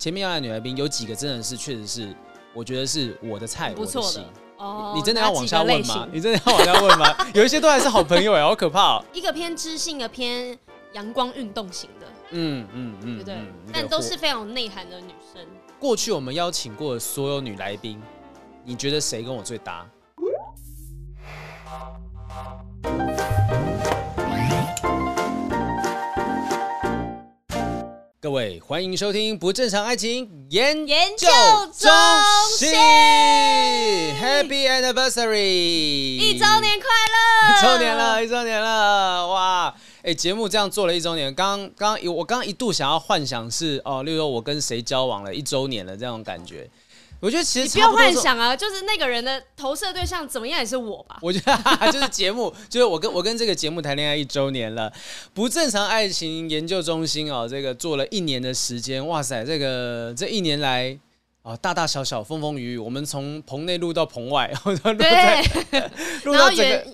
[0.00, 2.16] 前面要来女来宾有几个真的是确实是，
[2.54, 4.24] 我觉得是我的菜，不错的
[4.56, 4.94] 哦。
[4.96, 6.08] 你真的要往下问吗？
[6.10, 7.14] 你真的要往下问吗？
[7.34, 9.04] 有一些都还是好朋友哎，好可怕哦。
[9.12, 10.58] 一个偏知性的，偏
[10.94, 13.36] 阳光运动型的，嗯嗯嗯，对不对，
[13.74, 15.46] 但都是非常有内涵的女生。
[15.78, 18.00] 过去我们邀请过的所有女来宾，
[18.64, 19.86] 你觉得谁跟我最搭？
[28.22, 31.26] 各位，欢迎收听不正常爱情研研究
[31.72, 31.90] 中
[32.58, 32.68] 心
[34.20, 37.48] ，Happy Anniversary，一周年快乐！
[37.48, 39.74] 一周年了，一周年了，哇！
[40.02, 46.68] 哎，节目这样做了一周年，刚刚我刚刚一度想要幻想是哦，例如说我跟谁交往了一周年了这种感觉。
[47.20, 51.18] 我觉得其实你不要幻想啊，就是那个人的投射对象怎么样也是我吧。
[51.22, 54.90] 我觉得就是节目， 就是我跟我跟这个节目谈恋爱一周年了，
[55.34, 60.98] 不正常爱情研究中心哦，这个做了一年的时间，哇塞，这个这一年来
[61.42, 65.90] 啊、哦，大大小小风风雨雨，我们从棚内录到棚外，然后录在对，
[66.24, 66.86] 录到远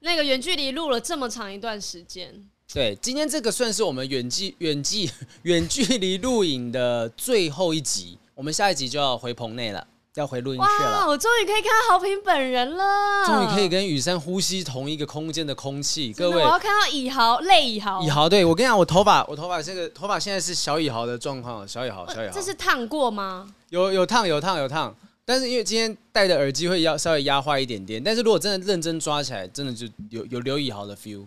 [0.00, 2.32] 那个远距离录了这么长一段时间。
[2.72, 5.10] 对，今天这个算是我们远距远距
[5.42, 8.18] 远距离录影的最后一集。
[8.34, 11.06] 我们下一集就要回棚内了，要回录音室了。
[11.06, 16.12] 我终于可以看到豪平本人了，终于可以跟雨珊呼吸同一个空间的空气。
[16.12, 18.02] 各位，我要看到以豪，泪以豪。
[18.02, 22.32] 以豪，对，我跟你讲，我头发，我头发这个头发现在是小以豪的状况，小以豪，小以豪。
[22.32, 23.48] 这是烫过吗？
[23.70, 24.92] 有有烫有烫有烫，
[25.24, 31.24] 但是因为今天戴的耳机会要稍微压坏一点点，但是如果真的认真抓起来，真的就有有刘以豪的 feel。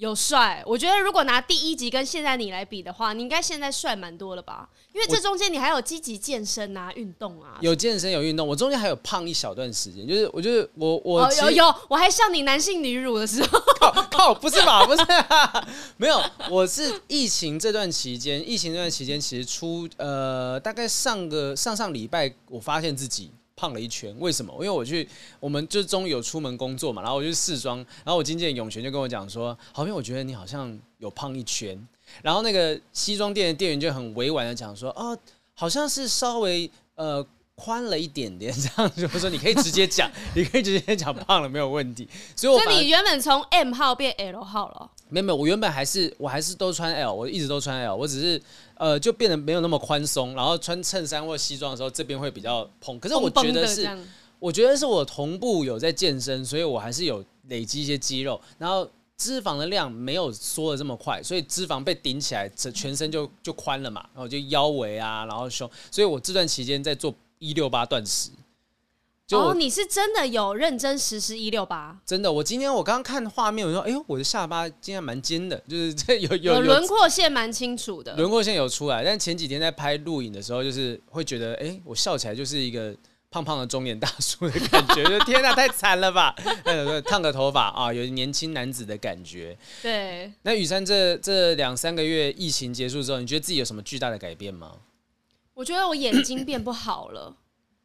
[0.00, 4.66] 有帅，我觉得如果拿第一集跟现在你来比的话，你应该现在帅蛮多了吧？
[4.94, 7.58] 因为这中间你还有积极健身啊、运动啊。
[7.60, 13.60] 有健身有运动，我中间还有胖一小段时间，就是我就是我我、哦、有有，我还像你男性女乳的时候。
[13.78, 14.84] 靠靠，不是吧？
[14.88, 16.18] 不是、啊， 没有，
[16.50, 23.30] 我是疫情这段期间，疫情这段期间其实出呃，大概上个上上礼拜，我发现自己。
[23.60, 24.50] 胖了一圈，为什么？
[24.54, 25.06] 因为我去，
[25.38, 31.78] 我们就终于有出门工作嘛，然后我就试妆，然后我经纪人永泉就跟我讲说，好像我觉得你好像有胖一圈，
[32.22, 35.14] 然后那个西装店的店员就很委婉的讲说，哦，
[35.52, 37.22] 好像是稍微呃
[37.54, 44.90] 宽了一点点，这样就说你可以直接讲， 你可以直接讲胖了没有问题，所以我所以你原本从 M 号变 L 号了。
[45.10, 48.40] 没有没有，我原本还是我还是都穿 L，我一直都穿 L，我只是
[48.74, 52.98] 呃就变得没有那么宽松，然后穿衬衫或西装的时候这边会比较蓬。
[52.98, 53.88] 可是我觉得是，
[54.38, 68.30] 我觉得是我同步有在健身，所以我还是有累积一些肌肉，然后脂肪的量没有缩的这么快，所以脂肪被顶起来，整全身就就宽了嘛，然后就腰围啊，然后胸，所以我这段期间在做一六八断食。
[69.38, 71.98] 哦，你是真的有认真实施一六八？
[72.04, 79.04] 真的，我今天我刚刚看画面，我说，哎呦，我的下巴今天蛮尖的， 就是这有有轮廓线蛮清楚的，轮廓线有出来。
[79.04, 82.94] 但前几天在拍录影的时候，就是会觉得，哎，我笑起来就是一个
[83.30, 86.34] 胖胖的中年大叔的感觉，就天哪，太惨了吧！
[87.06, 89.56] 烫个头发啊，有年轻男子的感觉。
[89.80, 90.32] 对。
[90.42, 94.72] 那雨珊这这两三个月疫情结束之后，你觉得自己有什么巨大的改变吗？
[95.54, 97.36] 我觉得我眼睛变不好了。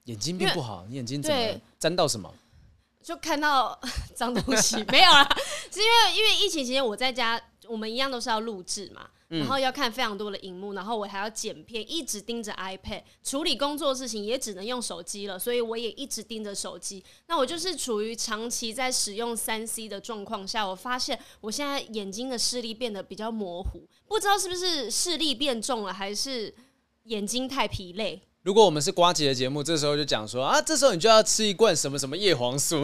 [0.05, 2.33] 眼睛变不好，你眼睛怎么沾到什么？
[3.03, 3.79] 就看到
[4.15, 5.27] 脏东西 没有啦，
[5.71, 17.03] 是因为因为疫情期间我在家，我们一样都是要录制嘛，然后要看非常多的荧幕，然后我还要剪片，一直盯着 iPad 处理工作事情，也只能用手机了，所以我也一直盯着手机。
[17.27, 26.51] 那我就是处于长期在使用三 C 的状况下，我发现我现在眼睛的视力变得比较模糊，不知道是不是视力变重了，还是
[27.03, 28.21] 眼睛太疲累。
[28.45, 32.75] 如果我们是瓜姐的节目，这时候就讲说啊，这时候你就要吃一罐什么什么叶黄素。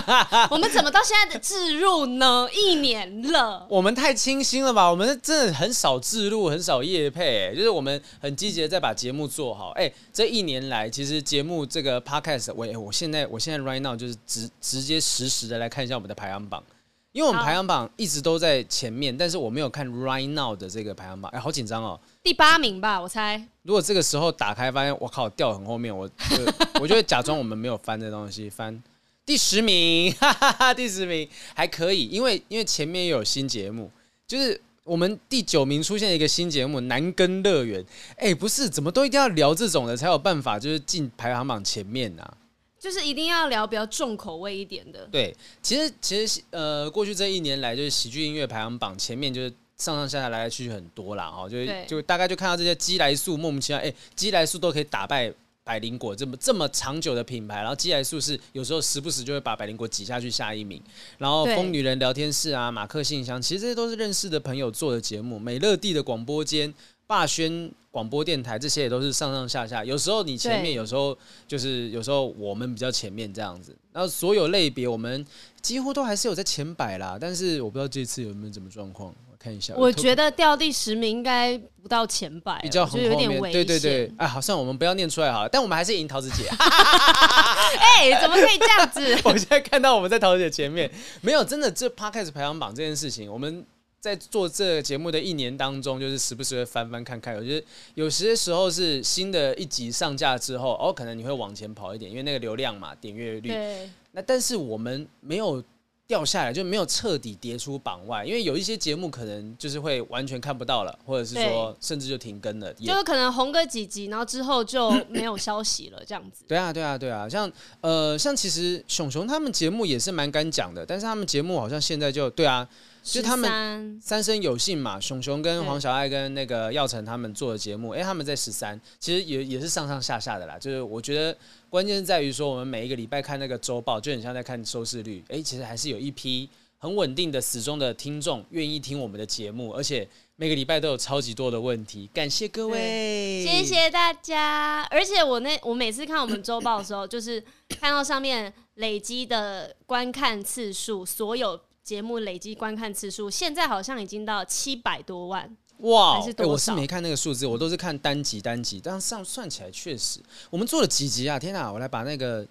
[0.48, 2.48] 我们怎么到现在的置入呢？
[2.50, 4.90] 一年了， 我们太清新了吧？
[4.90, 9.68] 我们真的很少置入，很少夜配，欸，就是我们很积极的在把节目做好。
[9.72, 16.64] 哎，欸，这一年来，其实节目这个 podcast，我我现在我现在 right now 就是直直接实时的来看一下我们的排行榜。
[17.12, 22.00] 因为我们排行榜一直都在前面，但是我没有看 right now 的这个排行榜，哎，好紧张哦！
[22.22, 23.46] 第八名吧，我猜。
[23.62, 26.14] 如果这个时候打开发现我靠掉很后面，我就
[26.80, 28.82] 我就会假装我们没有翻这东西，翻
[29.26, 33.90] 第十名，哈哈哈，第十名还可以，因为因为前面也有新节目，
[34.26, 37.82] 就是我们第九名出现一个新节目《南根乐园》，
[38.16, 42.34] 哎，不是，怎么都一定要聊这种的才有办法，就是进排行榜前面呐、啊。
[42.82, 45.06] 就是一定要聊比较重口味一点的。
[45.12, 45.32] 对，
[45.62, 49.48] 其实其实呃，过去这一年来，就是喜剧音乐排行榜前面就是
[49.78, 55.32] 上上下下来来去去很多啦，哦，就就大概就看到这些鸡来素莫名其妙，哎，鸡来素都可以打败
[55.62, 60.82] 百灵果这么这么长久的品牌，然后鸡来素是有时候时不时就会把百灵果挤下去下一名，
[61.18, 66.74] 然后疯女人聊天室啊，马克信箱，其实这些都是认识的朋友做的节目，美乐蒂的广播间。
[67.12, 71.14] 霸轩广播电台这些也都是上上下下，有时候你前面，有时候
[71.46, 73.76] 就是有时候我们比较前面这样子。
[73.92, 75.22] 然后所有类别我们
[75.60, 79.14] 几乎都还是有在前百啦，但是我不知道这次有没有什么状况。
[79.30, 83.52] 我看一下，我觉得掉第十名应该不到前百，比较很后面。
[83.52, 86.48] 对对对，哎，好像我们不要念出来好了，但我们还是赢桃子姐。
[86.48, 89.20] 哎，怎么可以这样子？
[89.28, 93.62] 我现在看到我们在桃子姐前面，没有真的这 Podcast 排行榜这件事情，我们
[94.02, 97.36] 在做这个节目的一年当中，就是时不时会翻翻看看。
[97.36, 103.48] 我觉得有些时候是新的一集上架之后，哦，可能你会往前跑一点，因为那个流量嘛，点阅率。
[103.48, 103.88] 对。
[104.10, 105.62] 那但是我们没有。
[106.04, 116.44] 掉下来就没有彻底跌出榜外，因为有一些节目可能就是会完全看不到了，或者是说甚至就停更了，就是可能红个几集，然后之后就没有消息了，这样子。
[116.48, 117.50] 对啊，对啊，对啊，像
[117.80, 122.68] 呃，像其实熊熊他们节目也是蛮敢讲的，但是他们节目好像现在就对啊。
[123.02, 130.56] 就他们三生有幸嘛，熊熊跟黄小爱跟那个耀成他们做的节目，哎、欸，他们在十三，其实也也是上上下下的啦。
[130.56, 131.36] 就是我觉得
[131.68, 135.22] 关键是在于说，我们每一个礼拜看那个周报，就很像在看收视率。
[135.28, 142.08] 哎、欸，其实还是有一批很稳定的死忠的听众愿意听我们的节目，而且每个礼拜都有超级多的问题。
[142.14, 144.86] 感谢各位，谢谢大家。
[144.90, 147.42] 而且我那我每次看我们周报的时候， 就是
[147.80, 151.60] 看到上面累积的观看次数，所有。
[151.84, 156.20] 节目累计观看次数现在好像已经到七百多万哇！
[156.46, 161.36] 我是没看那个数字，我都是看单集单集，但上算起来确实，我们做了几集啊？
[161.40, 161.72] 天哪！
[161.72, 162.46] 我来把那个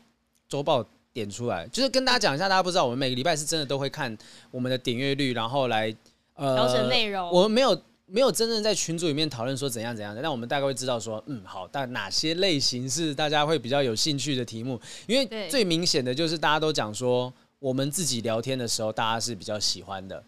[0.50, 4.18] 周报点出来，就是跟大家讲一下，大家不知道，我们每个礼拜是真的都会看
[4.50, 5.96] 我们的点阅率，然后来
[6.34, 7.30] 呃调整内容。
[7.32, 14.78] 我们没有没有真正在群组里面讨论说怎样怎样的，但我们大概会知道说，嗯，好，但哪些类型是大家会比较有兴趣的题目？
[15.08, 17.32] 因为最明显的就是大家都讲说。
[17.62, 20.24] 我们自己聊天的时候，大家是比较喜欢的。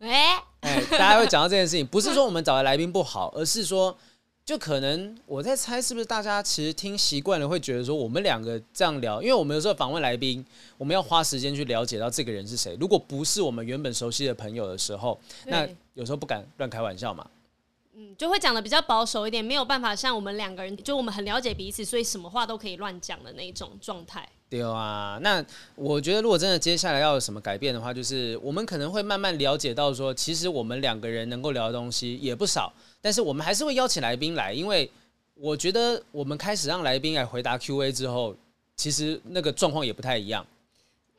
[0.00, 3.96] 哎，哎，大家会讲到这件事情，不是说我们找的来宾不好，而是说，
[4.44, 10.44] 就可能我在猜，是不是大家其实听习惯了，会觉得说我们两个这样聊，因为我们有时候访问来宾，
[10.76, 12.76] 我们要花时间去了解到这个人是谁。
[12.80, 15.64] 如果不是我们原本熟悉的朋友的时候，那
[15.94, 17.24] 有时候不敢乱开玩笑嘛。
[17.94, 24.26] 嗯，就会讲的比较保守一点，没有办法像我们两个人，就我们很了解彼此，所以什么话都可以乱讲的那一种状态。
[24.48, 25.44] 对啊，那
[25.74, 34.90] 我觉得如果真的接下来要有什么改变的话，就是我们可能会慢慢了解到说，其实我们两个人能够聊的东西也不少，但是我们还是会邀请来宾来，因为
[35.34, 38.36] 我觉得我们开始让来宾来回答 Q&A 之后，
[38.76, 40.46] 其实那个状况也不太一样。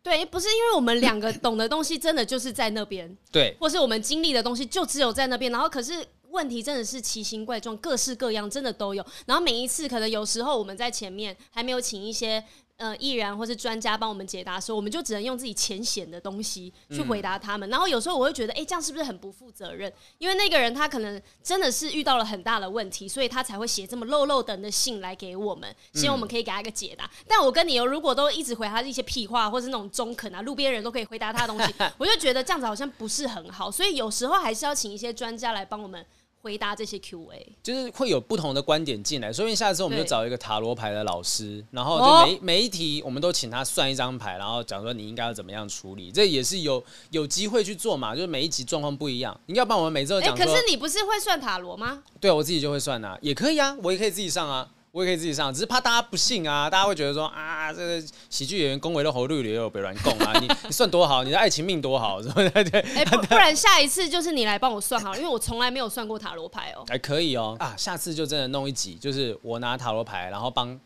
[0.03, 9.05] 对，不是因为我们两个懂的东西真的就是在那边，对，或是我们经历的东西就只有在那边，然后可是问题真的是奇形怪状，各式各样，真的都有。
[9.25, 12.43] 然后每一次可能有时候我们在前面还没有请一些。
[12.77, 17.69] 呃，艺人或是专家帮我们解答的时候，我们就只能用自己浅显的东西去回答他们。
[17.69, 19.93] 嗯、然后有时候我会觉得，哎、欸，这样是不是很不负责任？
[20.17, 27.05] 因为那个人他可能真的是遇到了很大的问题，所以他才会写这么漏漏等的信来给我们，希望我们可以给他一个解答。
[27.05, 33.69] 嗯、但我跟你哦，如果都一直回他一些屁话，或是那种中肯啊，路边人都可以回答他的东西， 我就觉得这样子好像不是很好。
[33.69, 36.03] 所以有时候还是要请一些专家来帮我们。
[36.43, 50.35] 回答这些 Q&A，就是会有不同的观点进来，所以下次我们就找一个塔罗牌的老师，然后就每每一题我们都请他算一张牌，然后讲说你应该要怎么样处理，这也是有有机会去做嘛，就是每一集状况不一样，你要帮我们每次都讲。
[50.35, 52.03] 可是你不是会算塔罗吗？
[52.19, 54.69] 对，我自己就会算啊，也可以啊，我也可以自己上啊。
[54.93, 56.69] 我也可以自己上，只是怕大家不信啊！
[56.69, 60.37] 大家会觉得说啊，这个喜剧演员恭维的喉绿也有别乱供啊！
[60.39, 62.49] 你 你算多好，你的爱情命多好，是不是？
[62.51, 62.79] 对。
[62.79, 66.85] 哎，不不然下一次就是你来帮我算好了，因为我从来没有算过塔罗牌哦。
[66.87, 70.79] 还可以哦啊，下次就真的弄一集，就是我拿塔罗牌，然后帮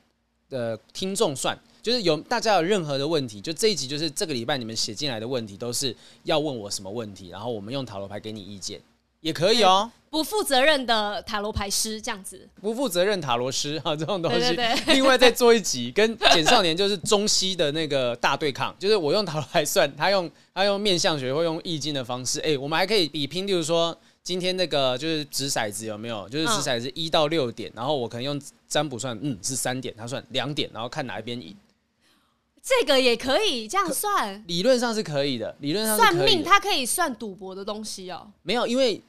[0.51, 8.79] 呃听众算，就是有大家有任何的问题，就这一集就是这个礼拜你们写进来的问题都是要问我什么问题，然后我们用塔罗牌给你意见。
[9.27, 14.39] 也可以哦，不负责任的塔罗牌师这样子，不负责任塔罗师哈， 这种东西。
[14.39, 23.93] 对对对， 另外再做一集，跟简少年就是中西的那个大对抗，就是我用塔罗牌算，他用他用面相学或用易经的方式，哎、欸，我们还可以比拼，例如说
[24.23, 26.29] 今天那个就是掷骰子有没有？
[26.29, 31.53] 就是掷骰子一到六点，然后我可能用占卜算，嗯，是三点，他算两点，然后看哪一边赢。
[32.63, 38.25] 这个也可以这样算，理论上是可以的，理论上算命它可以算赌博的东西哦。
[38.43, 39.01] 没有，因为。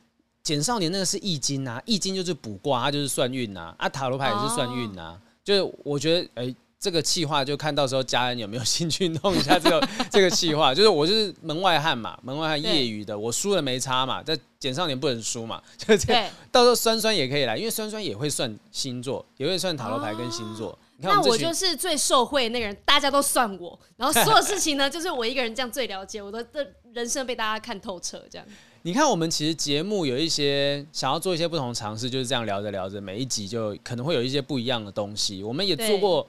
[0.49, 5.15] 简少年那个是易经啊，易经就是卜卦，它就是算运呐，啊塔罗牌也是算运呐。
[5.15, 10.75] 哦、就是我觉得，哎、欸，这个气话就看到时候家人有没有兴趣弄一下这个 这个气话。
[10.75, 14.23] 就是我就是门外汉嘛，门外汉业余的，我输了没差嘛。
[14.25, 16.25] 但简少年不能输嘛， 就这样。
[16.25, 20.71] 对到时候酸酸也可以来，因为酸酸也会算星座，也会算塔罗牌跟星座。
[20.71, 28.47] 哦、你看我那我就是最受惠的那个人，大家都算我，然后所有事情呢， 就是我一个人这样最了解，我的的人生被大家看透彻这样。
[28.89, 35.43] 你看，我们其实节目有一些想要做一些不同尝试，就是这样聊着聊着，每一集就可能会有一些不一样的东西。
[35.43, 36.27] 我们也做过，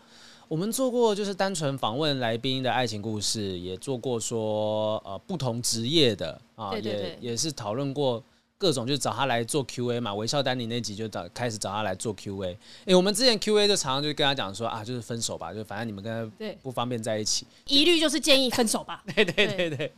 [0.49, 8.21] 我们做过就是单纯访问来宾的爱情故事，也做过说呃不同职业的啊，对对对也也是讨论过。
[8.59, 12.51] 各种就找他来做 Q&A 嘛，微笑丹尼那集就找开始找他来做 Q&A。
[12.51, 19.01] 哎、欸，我们之前 Q&A 就常常就跟他讲说啊，就是分手吧，就反正你们跟他不方便在一起，一律就是建议分手吧。
[19.15, 19.93] 对对对对，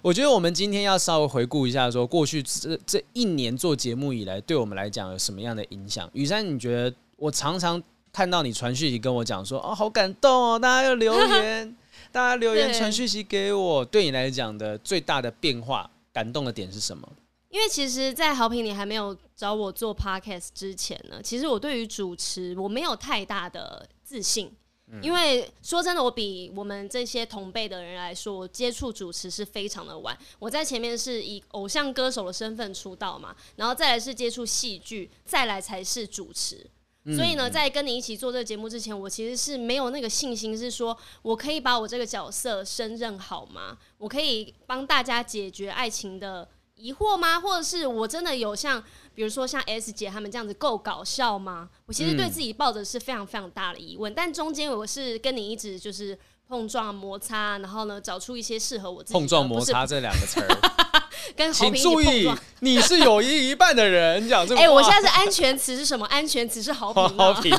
[0.00, 6.08] 我觉得我们今天要稍微回顾一下，说过去这这一年做节目以来，对我们来讲有什么样的影响？
[6.12, 7.82] 雨珊，你觉得我常常
[8.12, 11.76] 看到你传讯息跟我讲说，哦，好感动哦，大家要留言，
[12.12, 17.08] 大家留言传讯息给我，对你来讲的最大的变化、感动的点是什么？
[17.56, 24.54] 因为其实，在好评你还没有找我做 podcast 之前呢，其实我对于主持我没有太大的自信。
[24.92, 30.14] 嗯、因为说真的，我比我们这些同辈的人来说，我接触主持是非常的晚。
[30.38, 36.62] 我在前面是以偶像歌手的身份出道嘛，然后再来是接触戏剧，再来才是主持。
[37.04, 43.78] 嗯、所以呢，在跟你一起做这个节目之前，我其实是没有那个信心，是说我可以把我这个角色胜任好吗？
[43.96, 46.46] 我可以帮大家解决爱情的。
[46.76, 47.40] 疑惑吗？
[47.40, 48.82] 或者是我真的有像，
[49.14, 51.68] 比如说像 S 姐他们这样子够搞笑吗？
[51.86, 54.12] 我其实对自己抱着是非常非常大的疑问。
[54.12, 56.16] 嗯、但中间我是跟你一直就是
[56.46, 59.14] 碰撞摩擦，然后呢找出一些适合我自己。
[59.14, 60.40] 碰撞摩擦这两个词。
[61.52, 62.30] 请注意，
[62.60, 64.60] 你是有一一半的人讲这个。
[64.60, 66.06] 哎、欸，我现在是安全词是什么？
[66.06, 67.18] 安全词是豪平。
[67.18, 67.50] 豪平。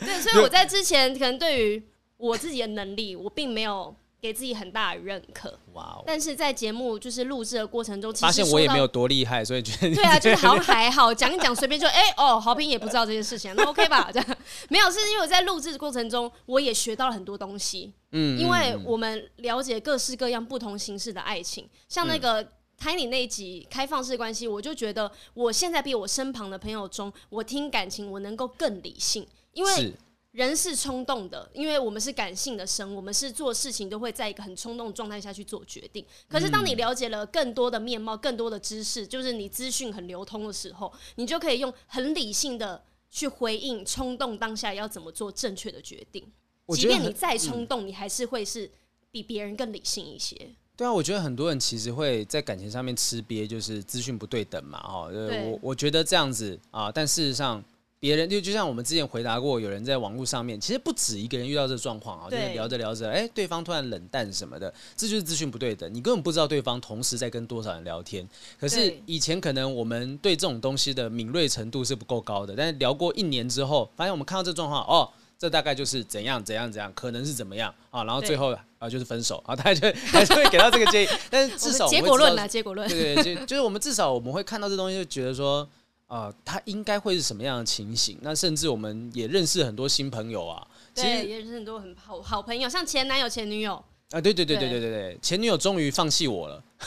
[0.00, 1.82] 对，所以我在之前可能对于
[2.16, 3.94] 我自己的能力，我并没有。
[4.22, 5.58] 给自己很大的认可！
[6.06, 14.08] 但是在节目就是录制的过程中，其实发现我也没有多厉害，所以觉得对啊， 就是好像还好，讲一讲随便就哎、欸、哦，好平也不知道这件事情，那 OK 吧？
[14.12, 14.36] 这样
[14.68, 17.92] 没有，是因为我在录制的过程中，我也学到了很多东西。
[18.12, 22.44] 嗯，因为我们了解各式各样不同形式的爱情，像那个
[22.80, 29.92] Tiny 那一集开放式关系，我就觉得我现在比我身旁的朋友中，我听感情我能够更理性，因为。
[30.32, 36.02] 人是冲动的，因为我们是感性的生物，我们是做事情都会在一个很冲动的状态下去做决定。
[36.26, 46.26] 可是当你了解了更多的面貌、更多的知识，就是你资讯很流通的时候，你就可以用很理性的去回应冲动当下要怎么做正确的决定。
[46.68, 48.70] 即便你再冲动，你还是会是
[49.10, 50.34] 比别人更理性一些。
[50.74, 54.78] 对啊，我觉得很多人其实会在感情上面吃瘪，就是资讯不对等嘛。
[54.80, 57.62] 哈，我我觉得这样子啊，但事实上。
[58.02, 68.28] 别人就就像我们之前回答过，有人在网络上面，其实不止一个人遇到这个状况啊，就是聊着聊着，哎，对方突然冷淡什么的，这就是资讯不对等，你根本不知道对方同时在跟多少人聊天。
[68.58, 85.68] 可是以前可能我们对这种东西的敏锐程度是不够高的，但是聊过一年之后，发现我们看到这状况，哦，这大概就是怎样怎样怎样，可能是怎么样啊，然后最后啊就是分手啊，大家就还是会给到这个建议，但是至少 结果论啊，结果论，对对，就就是我们至少我们会看到这东西，就觉得说。
[86.12, 88.18] 啊、呃，他应该会是什么样的情形？
[88.20, 96.62] 那甚至我们也认识很多新朋友啊，对，也认识很多很好好朋友，像前男友、前女友啊，对对对对对对对，前女友终于放弃我了，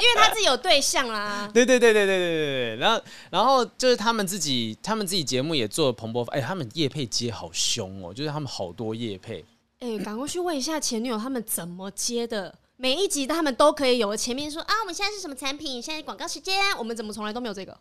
[0.00, 1.50] 因为他自己有对象啦。
[1.52, 9.44] 对对对对对对对对，然后然后就是他们自己，他们自己节目也做了蓬勃，哎，他们叶配接好凶哦，就是他们好多叶配。
[9.80, 12.54] 哎，赶快去问一下前女友他们怎么接的。
[12.76, 15.80] 每一集他们都可以有前面说啊，我们现在是什么产品？
[15.80, 17.76] 现在广告时间，我们怎么从来都没有这个？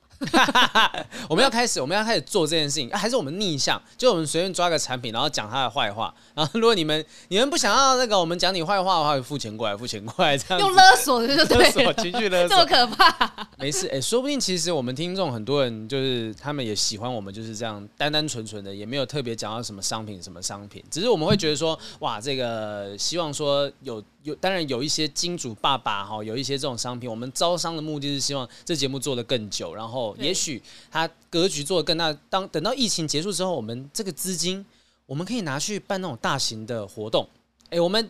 [1.27, 3.81] 我们要开始，我们要开始做这件事情，啊、还是我们逆向？
[3.97, 6.13] 就我们随便抓个产品，然后讲他的坏话。
[6.35, 13.47] 然后如果你们你们不想要那个我们讲你坏话的话，付钱过来，付钱过来，这样用勒索的就对了，勒索情绪勒索，这么可怕？
[13.57, 24.03] 没事，哎、欸，说不定其实我们听众很多人就是他们也喜欢我们就是这样单单纯纯的，也没有特别讲到什么商品什么商品，只是我们会觉得说哇，这个希望说有。
[24.23, 30.61] 有当然有一些金主爸爸哈，有一些这种商品，我们招商的目的是希望这节目做得更久，然后也许
[30.91, 32.11] 它格局做得更大。
[32.29, 34.63] 当等到疫情结束之后，我们这个资金
[35.05, 37.27] 我们可以拿去办那种大型的活动。
[37.69, 38.09] 哎，我们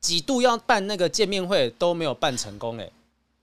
[0.00, 2.90] 几度要办那个见面会都没有办成功哎。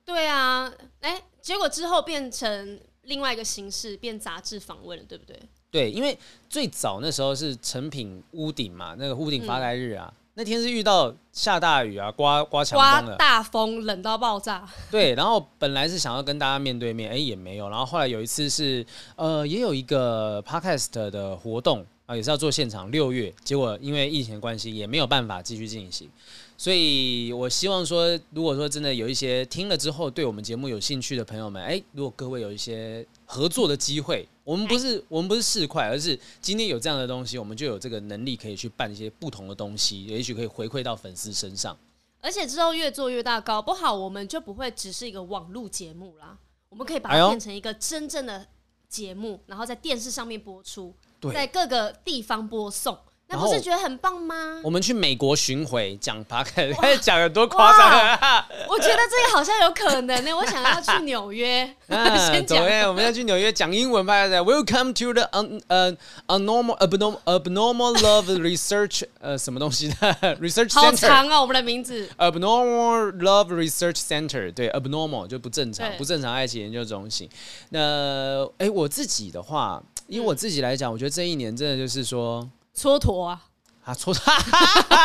[0.06, 5.40] 对啊，哎，结果之后变成另外一个形式，变杂志访问了，对不对？
[5.70, 6.18] 对，因为
[6.50, 10.14] 最早那时候是成品屋顶嘛，那个屋顶发呆日啊。
[10.14, 14.63] 嗯那天是遇到下大雨啊，刮刮强风的，刮大风，冷到爆炸。
[14.91, 17.67] 对，然后本来是想要跟大家面对面，哎、欸，也没有。
[17.70, 26.08] 然后后来有一次是，呃，也有一个 podcast 的活动啊，也是要做现场，六月，结果因为疫情关系，也没有办法继续进行。
[26.56, 34.28] 所以我希望说，如果说真的有一些听了之后对我们节目有兴趣的朋友们，哎、欸，如果各位有一些合作的机会。
[34.44, 41.78] 我们不是我们不是市侩，而是今天有这样的东西，我们就有这个能力可以去办一些不同的东西，也许可以回馈到粉丝身上。
[42.22, 46.38] 而且之后越做越大，搞不好我们就不会只是一个网络节目啦，
[46.70, 48.48] 我们可以把它变成一个真正的
[48.90, 50.94] 节目，然后在电视上面播出，
[51.34, 52.98] 在各个地方播送。
[53.30, 54.62] 那不是觉得很棒吗？
[54.64, 58.46] 我们去美国巡回讲 podcast，讲的多夸张！
[58.70, 60.34] 我觉得这个好像有可能呢。
[60.34, 62.64] 我想要去纽约，先讲。
[62.88, 64.26] 我们要去纽约讲英文吧。
[64.28, 65.92] Welcome to the un 呃
[66.28, 69.96] abnormal abnormal abnormal love research 呃什么东西的
[70.38, 70.80] research center？
[70.80, 72.08] 好长哦，我们的名字。
[72.18, 77.30] Abnormal love research center，对，abnormal 就不正常，不正常爱情研究中心。
[77.72, 82.48] 那哎，我自己的话，以我自己来讲，我觉得这一年真的就是说。
[82.78, 83.44] 蹉跎啊！
[83.84, 84.22] 啊，蹉跎，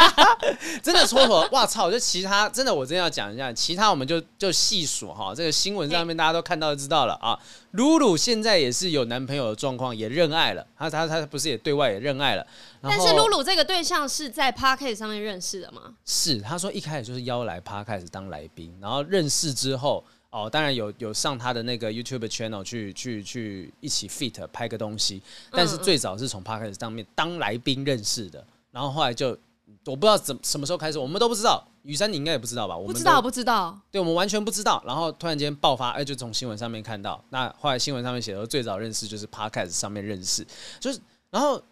[0.83, 1.49] 真的蹉跎！
[1.53, 1.89] 哇操！
[1.89, 5.33] 就其他真的，我真的要讲一下，其他我们就就细数哈。
[5.35, 7.39] 这个新闻上面大家都看到知道了啊。
[7.71, 10.67] 露露现在也是有男朋友的状况，也认爱了。
[10.77, 12.47] 她她她不是也对外也认爱了？
[12.83, 15.95] 但是露露这个对象是在 Podcast 上面认识的吗？
[16.05, 20.05] 是，她说一开始就是邀来 Podcast 当来宾，然后认识之后。
[20.33, 25.21] 哦，当然有有上他的那个 YouTube channel 去去去一起 fit 拍个东西，
[25.51, 29.39] 但是最早是从 Podcast 上面当来宾认识的，然后后来就
[29.85, 32.75] 我不知道怎什么时候开始，我们都不知道，雨山你应该也不知道吧？
[32.75, 40.47] 我们不知道不知道，对我们完全不知道，然后突然间爆发，哎，就从新闻上面看到，那后来新闻上面写的最早认识就是 Podcast 上面认识，
[40.81, 40.99] 就是
[41.29, 41.63] 然后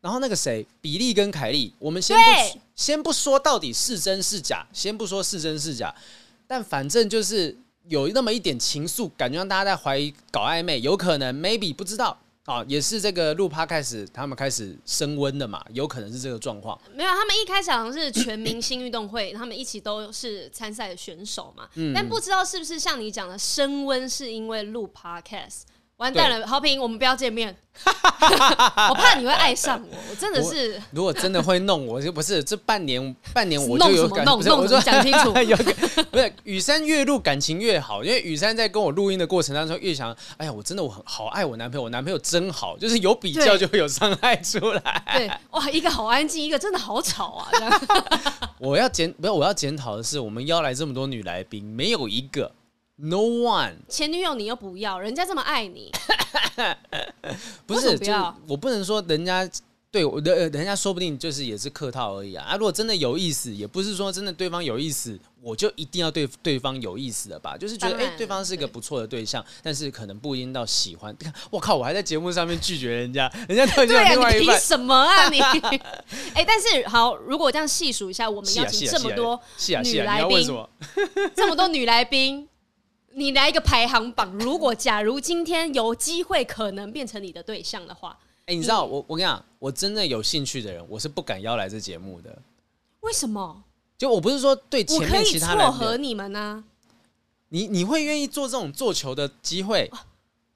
[0.00, 5.94] 然后那个谁，比利跟凯利，我们先不先不说到底是真是假，先不说是真是假，
[6.48, 7.56] 但反正就是。
[7.88, 16.78] 有那么一点情愫，感觉让大家在怀疑搞暧昧，有可能，maybe 不知道啊，也是这个录趴开始，他们开始升温的嘛，有可能是这个状况。
[16.94, 25.62] 没有，他们一开始好像是全明星运动会， 他们一起都是参赛的选手嘛，嗯、但不知道是不是像你讲的升温，是因为录 podcast。
[25.98, 27.54] 完蛋了，豪平，我们不要见面。
[28.88, 30.80] 我怕你会爱上我，我真的是。
[30.90, 34.24] 如果真的会弄我，就不是这半年，半年我就有感。
[34.24, 34.66] 弄什么弄？
[34.68, 34.80] 弄？
[34.80, 35.32] 讲清楚。
[36.10, 45.04] 不是雨珊越录感情越好，因为雨珊在跟我录音的过程当中越想，哎呀，我真的我很好爱我男朋友，我男朋友真好，就是有比较就会有伤害出来。
[45.12, 47.48] 对，哇，一个好安静，一个真的好吵啊。
[48.58, 52.52] 我要检不是我要检讨的是，我们邀来这么多女来宾，没有一个。
[53.00, 55.92] No one，前女友你又不要，人家这么爱你，
[57.64, 59.48] 不是，不要，我不能说人家
[59.88, 62.44] 对我的，人家说不定就是也是客套而已啊。
[62.44, 67.56] 啊，如果真的有意思，也不是说真的对方有意思，我就一定要对对方有意思的吧？
[67.56, 71.16] 就是觉得哎、欸，对方是一个不错的对象，对但是可能不一定到喜欢。
[71.50, 74.40] 我靠，我还在节目上面拒绝人家， 人家都已经有另外一半。
[74.40, 75.40] 对啊，你凭什么啊你？
[75.40, 79.40] 哎、欸，但是好，如果这样细数一下，我们邀请这么多
[79.84, 80.66] 女来宾，
[81.36, 82.48] 这么多女来宾。
[83.18, 92.38] 你来一个排行榜，如果假如今天有机会可能变成你的对象的话，哎、欸，你知道我我跟你讲，我真的有兴趣的人，我是不敢邀来这节目的。
[93.00, 93.64] 为什么？
[93.98, 96.64] 就我不是说对前面其他人，我可以撮合你们呢、啊？
[97.48, 99.90] 你你会愿意做这种做球的机会？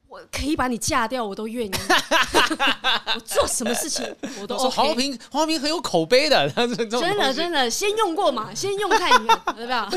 [0.09, 1.71] 我可以把你嫁掉，我都愿意。
[3.15, 4.07] 我做什么事情
[4.41, 4.77] 我都、OK。
[4.77, 9.91] 黄平黄平很有口碑的， 真的真的，先用过嘛，先用看一看， 对吧？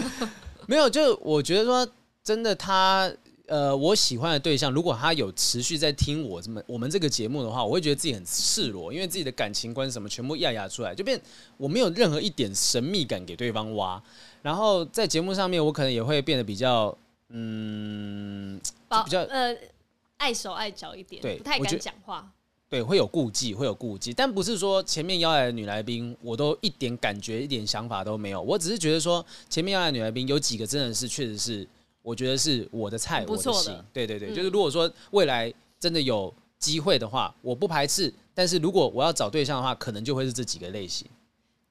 [0.66, 1.88] 没有，就我觉得说。
[2.26, 3.10] 真的他，
[3.46, 11.22] 呃，我喜欢的对象，如果他有持续在听我这么我们这个节目的话，我会觉得自己很赤裸，因为自己的感情观什么全部压压出来，就变
[11.56, 14.02] 我没有任何一点神秘感给对方挖。
[14.42, 16.98] 然后在节目上面，我可能也会变得比较
[17.30, 18.60] 嗯，
[19.06, 19.56] 比较呃
[20.18, 22.28] 碍手碍脚一点，对，不太敢讲话，
[22.68, 24.12] 对，会有顾忌，会有顾忌。
[24.12, 28.42] 但不是说前面邀来的女来宾，我都一点感觉、一点想法都没有。
[28.42, 31.68] 我只是觉得说，前面邀来的女来宾有几个真的是确实是。
[32.06, 38.14] 我觉得是我的菜，我的型，对对对，就是如果说未来真的有机会的话，我不排斥。
[38.36, 41.08] 但是如果我要找对象的话，可能就会是这几个类型。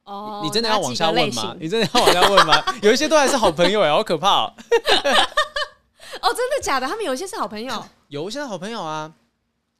[0.02, 1.56] 哦，你真的要往下问吗？
[1.60, 2.60] 你真的要往下问吗？
[2.82, 4.52] 有一些都还是好朋友哎，好可怕哦！
[6.20, 6.86] 哦，真的假的？
[6.88, 9.14] 他们有一些是好朋友， 有一些是好朋友啊。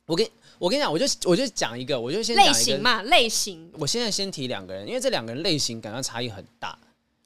[0.07, 0.25] 我跟
[0.59, 3.69] 我跟你讲，我就我就讲一个，我就先类型嘛，类型。
[3.79, 6.79] 我现在先提两个人，因为这两个人类型感到差异很大。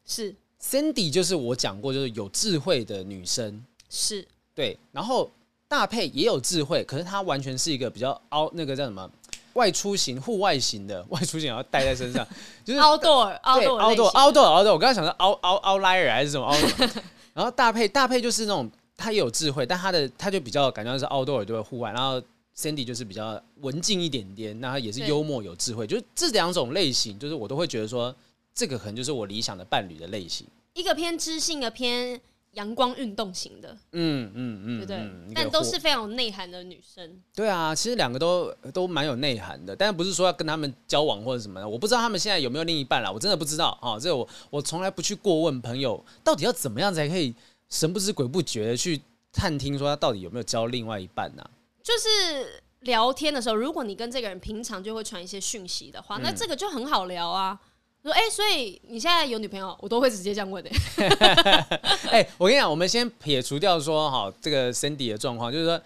[0.07, 0.35] 是。
[0.61, 4.77] Sandy 就是我讲过，就是有智慧的女生，是对。
[4.90, 5.31] 然后
[5.68, 9.09] 大佩也有智慧，可是她完全是一个比较凹，那个叫什么
[9.53, 12.27] 外出型、户外型的 外出型，要带在身上，
[12.64, 14.73] 就是 outdoor outdoor outdoor outdoor outdoor。
[14.73, 16.90] 我刚刚想说 out out outlier 还是什么 outdoor。
[17.33, 21.92] 然后大佩大佩就是那种她也有智慧，但她的她就比较感觉是 outdoor 对户外。
[21.92, 22.21] 然后
[22.57, 28.12] Cindy 就是比较文静一点点，那她也是幽默有智慧，就是这两种类型，就是我都会觉得说。
[28.59, 30.44] 这个可能就是我理想的伴侣的类型，
[30.75, 32.21] 一个偏知性的偏
[32.55, 34.97] 阳光运动型的，嗯嗯嗯，对不对？
[34.97, 37.23] 嗯、但都是非常有内涵的女生。
[37.33, 41.68] 对啊，其实两个都都蛮有内涵的，但不是说要跟他们交往或者什么的。
[41.68, 43.97] 我不知道他们现在有没有另一半啦，我真的不知道啊。
[43.97, 47.33] 这个、我我从来不去过问朋友，到底要怎么样才可以
[47.71, 49.01] 神不知鬼不觉的去
[49.33, 51.51] 探听说他到底有没有交另外一半呢、啊？
[51.81, 57.61] 就是聊天的时候，如果你跟这个人平常就会传一些讯息的话，嗯、那这个就很好聊啊。
[58.03, 61.07] 说哎、欸，所以你现在有女朋友，我都会直接这样问的、欸。
[62.11, 65.81] 哎、欸，我跟你讲，我们先撇除掉说哈，这个 Cindy 的状况，就是说，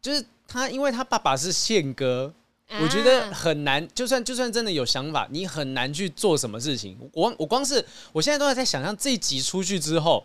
[0.00, 2.32] 就是他，因为他爸爸是宪哥，
[2.68, 3.86] 啊、我觉得很难。
[3.94, 6.96] 就算就算真的有想法，你很难去做什么事情。
[7.12, 10.24] 我我光是我现在都在在想象这一集出去之后，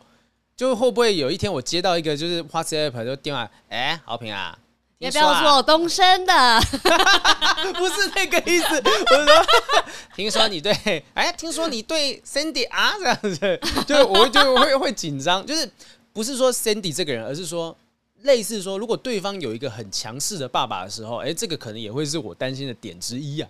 [0.55, 4.57] 就会不会有一天我接到一个就是 WhatsApp 的电话，哎、欸，豪平啊。
[4.99, 6.59] 也不要说我东升的，
[7.77, 8.81] 不是那个意思。
[8.83, 9.45] 我说，
[10.15, 15.69] 听说你对，哎，听说你对 Cindy 啊，这样子， 就我就会会紧张，就是
[16.13, 17.75] 不是说 Cindy 这个人，而是说
[18.23, 23.49] 类似说，如果对方有一个很强势的爸爸的时候，哎，这个可能也会是我担心的点之一啊。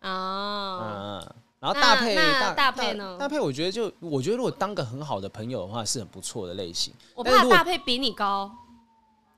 [0.00, 3.16] 哦，嗯，然后大配大大配呢？
[3.20, 6.94] 大配，我觉得就我觉得如果当个很好的朋友的话，是很不错的类型。
[7.14, 8.50] 我怕大配比你高。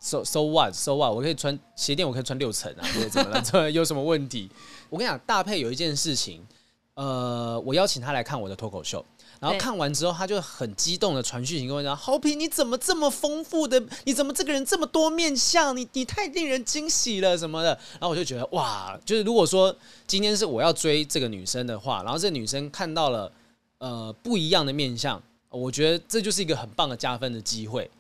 [0.01, 1.13] So so what so what？
[1.13, 3.41] 我可以穿鞋垫，我可以穿六层啊，对，怎么了？
[3.45, 4.49] 这有什么问题？
[4.89, 6.47] 我跟你讲，大配有一件事情，
[6.95, 9.05] 呃，我邀请他来看我的脱口秀，
[9.41, 13.83] 然后看完之后，他就很激动的传讯息跟我讲：“豪平，你怎么这么丰富的？
[14.05, 15.77] 你怎么这个人这么多面相？
[15.77, 19.75] 你你太令人惊喜了什么的。”然后我就觉得哇，就是如果说
[20.07, 23.33] 今天是我要追这个女生的话，然后这个女生看到了
[23.79, 27.91] 呃不一样的面相，我觉得这就是一个很棒的加分的机会。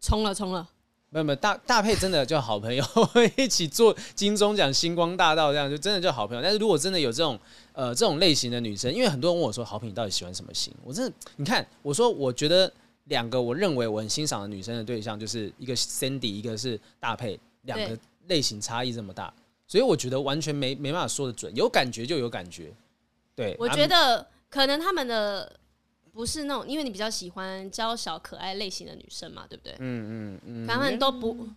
[0.00, 0.68] 冲了，冲了。
[1.12, 2.84] 没有没有，大大配真的就好朋友，
[3.36, 6.42] 一起做金钟奖星光大道这样，就真的就好朋友。
[6.42, 7.38] 但是如果真的有这种
[7.72, 10.72] 呃这种类型的女生，因为很多人问我说，好品你到底喜欢什么型？
[10.84, 12.72] 我真的，你看我说，我觉得
[13.06, 19.34] 两个我认为我很欣赏的女生的对象，就是一个 Sandy，一个是大配，两个类型差异这么大，
[19.66, 22.72] 所以我觉得完全没没办法说的准，有感觉就有感觉。
[23.34, 25.52] 对，我觉得可能他们的。
[26.12, 29.74] 不是那种，因为你比较喜欢娇小可爱类型的女生嘛，对不对？
[29.78, 31.48] 嗯嗯嗯，反正都不，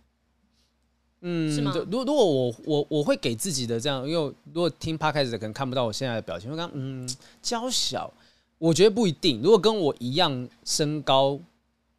[1.20, 1.72] 嗯，是吗？
[1.90, 7.08] 如果如果我我我会给自己的这样，因为如果听 Podcast 的可能看不到我现在的表情，我刚嗯
[7.42, 8.12] 娇小，
[8.58, 9.42] 我觉得不一定。
[9.42, 11.38] 如果跟我一样身高，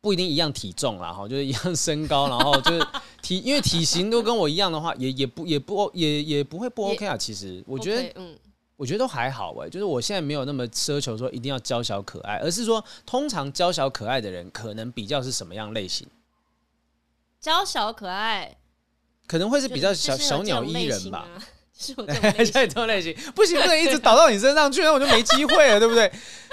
[0.02, 2.88] 不一定一样体重啦，哈，就是一样身高，然后就是
[3.22, 7.18] 体，因为体型都跟我一样的话，也也不也不也也不会不 OK 啊。
[7.18, 8.38] 其实我觉得，嗯。
[8.78, 16.08] 我觉得都还好哎，就是我现在没有那么奢求说一定要娇小可爱，而是说通常娇小可爱的人可能比较是什么样类型？
[17.40, 18.58] 娇小可爱
[19.28, 21.28] 可能会是比较小小鸟依人吧？
[21.78, 26.10] 是我 这种类型，这种类型不行，不能一直倒到你身上去，那我就没机会了，对不对？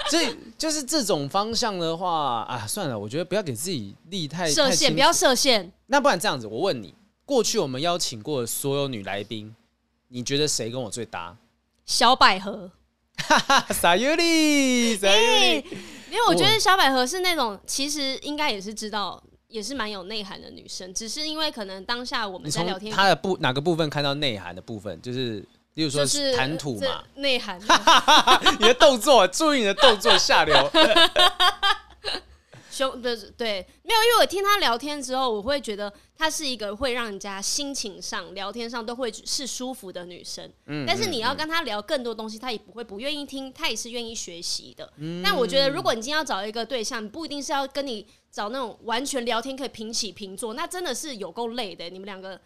[0.09, 5.71] 所以就是这种方向的话啊，算了，我觉得不要给自己立太设限，不要设限。
[5.85, 6.93] 那不然这样子，我问你，
[7.25, 9.55] 过去我们邀请过的所有女来宾，
[10.09, 11.37] 你觉得谁跟我最搭？
[11.85, 12.71] 小百合，
[13.17, 15.65] 哈哈，撒尤里，撒尤里，
[16.09, 27.59] 因为我觉得小百合是那种，其实应该也是知道，也是蛮有内涵的女生，只是因为可能当下我们在聊天，她的部哪个部分看到内涵的部分，就是，例如说谈吐嘛，内涵，
[28.59, 30.71] 你的动作，注意你的动作下流。
[32.73, 40.51] 胸对对，没有，因为我听他聊天之后，我会觉得她是一个会让人家心情上、聊天上都会是舒服的女生。
[40.65, 44.91] 嗯，但是你要跟她聊更多东西，她也不会不愿意听，她也是愿意学习的。
[44.97, 51.89] 嗯，但我觉得，如果你今天要找一个对象，不一定是要跟你找那种完全聊天可以平起平坐，那真的是有够累的。
[51.89, 52.41] 你们两个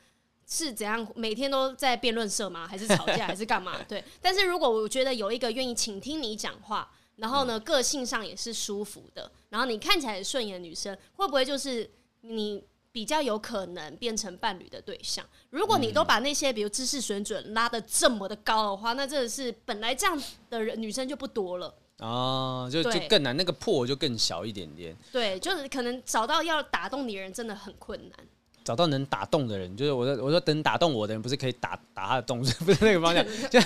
[0.46, 2.68] 是怎样每天都在辩论社吗？
[2.68, 3.26] 还是吵架？
[3.28, 3.78] 还是干嘛？
[3.88, 4.04] 对。
[4.22, 6.92] 但是如果我觉得有一个愿意倾听你讲话。
[7.18, 9.30] 然后呢，个性上也是舒服的。
[9.50, 11.90] 然后你看起来顺眼的女生，会不会就是
[12.22, 15.26] 你比较有可能变成伴侣的对象？
[15.50, 21.74] 如果你都把那些比如知识水准拉得这么的高的话，那真的是本来这样的人女生就不多了。
[22.00, 24.96] 哦，就就更难，那个破就更小一点点。
[25.12, 28.28] 对，就是可能找到要打动你的人真的很困难。
[28.68, 33.62] 找到能打动的人，就是我说，我说等打动我的人，不是可以打打他的动，不是那个方向， 就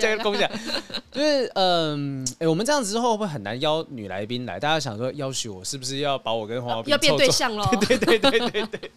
[0.00, 0.50] 这个方向，
[1.12, 4.58] 就是嗯，哎、欸，我们这样子之后会很难邀女来宾来？
[4.58, 7.68] 大家想说邀许我，是不是要把我跟黄豪平要变对象了？
[7.86, 8.90] 对对对对对对。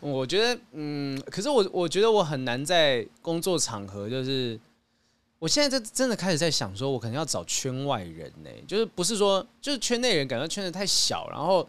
[0.00, 4.58] 我觉得嗯，可是我我觉得我很难在工作场合，就是
[5.38, 11.64] 我现在在真的开始在想，说我可能要找圈外人呢、欸，就是不是说就是圈内人，感觉圈子太小，然后。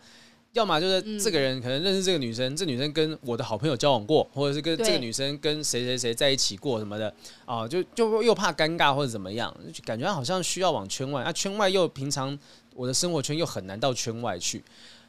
[0.53, 7.13] 要么就是这个人可能认识这个女生，嗯、这女生跟我的好朋友交往过，或者是跟这个女生跟谁谁谁在一起过什么的
[7.45, 12.37] 啊，就就又怕尴尬或者怎么样，就感觉好像需要往圈外，啊圈外又平常
[12.75, 14.61] 我的生活圈又很难到圈外去，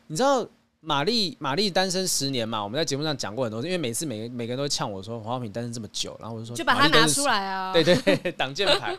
[0.06, 0.46] 你知道
[0.80, 2.62] 玛丽玛丽单身十年嘛？
[2.62, 8.96] 我们在节目上讲过很多次，因为每次每个每个人都会呛我说黄浩平单身这么久，然后我就说就把它拿出来啊，对对对，挡箭牌。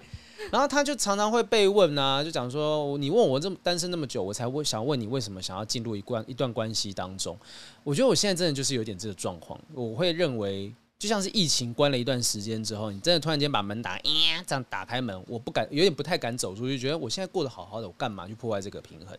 [0.52, 7.38] 然后他就常常会被问啊，就讲说你问我这么单身那么久，我才会想问你为什么想要进入一关一段关系当中。
[7.84, 14.00] 我觉得我现在真的就是有点这个状况，我会认为就像是疫情关了一段时间之后，你真的突然间把门打，
[14.46, 19.18] 这样打开门，我不敢，有点不太敢走出去，觉得我现在过得好好的，我干嘛去破坏这个平衡？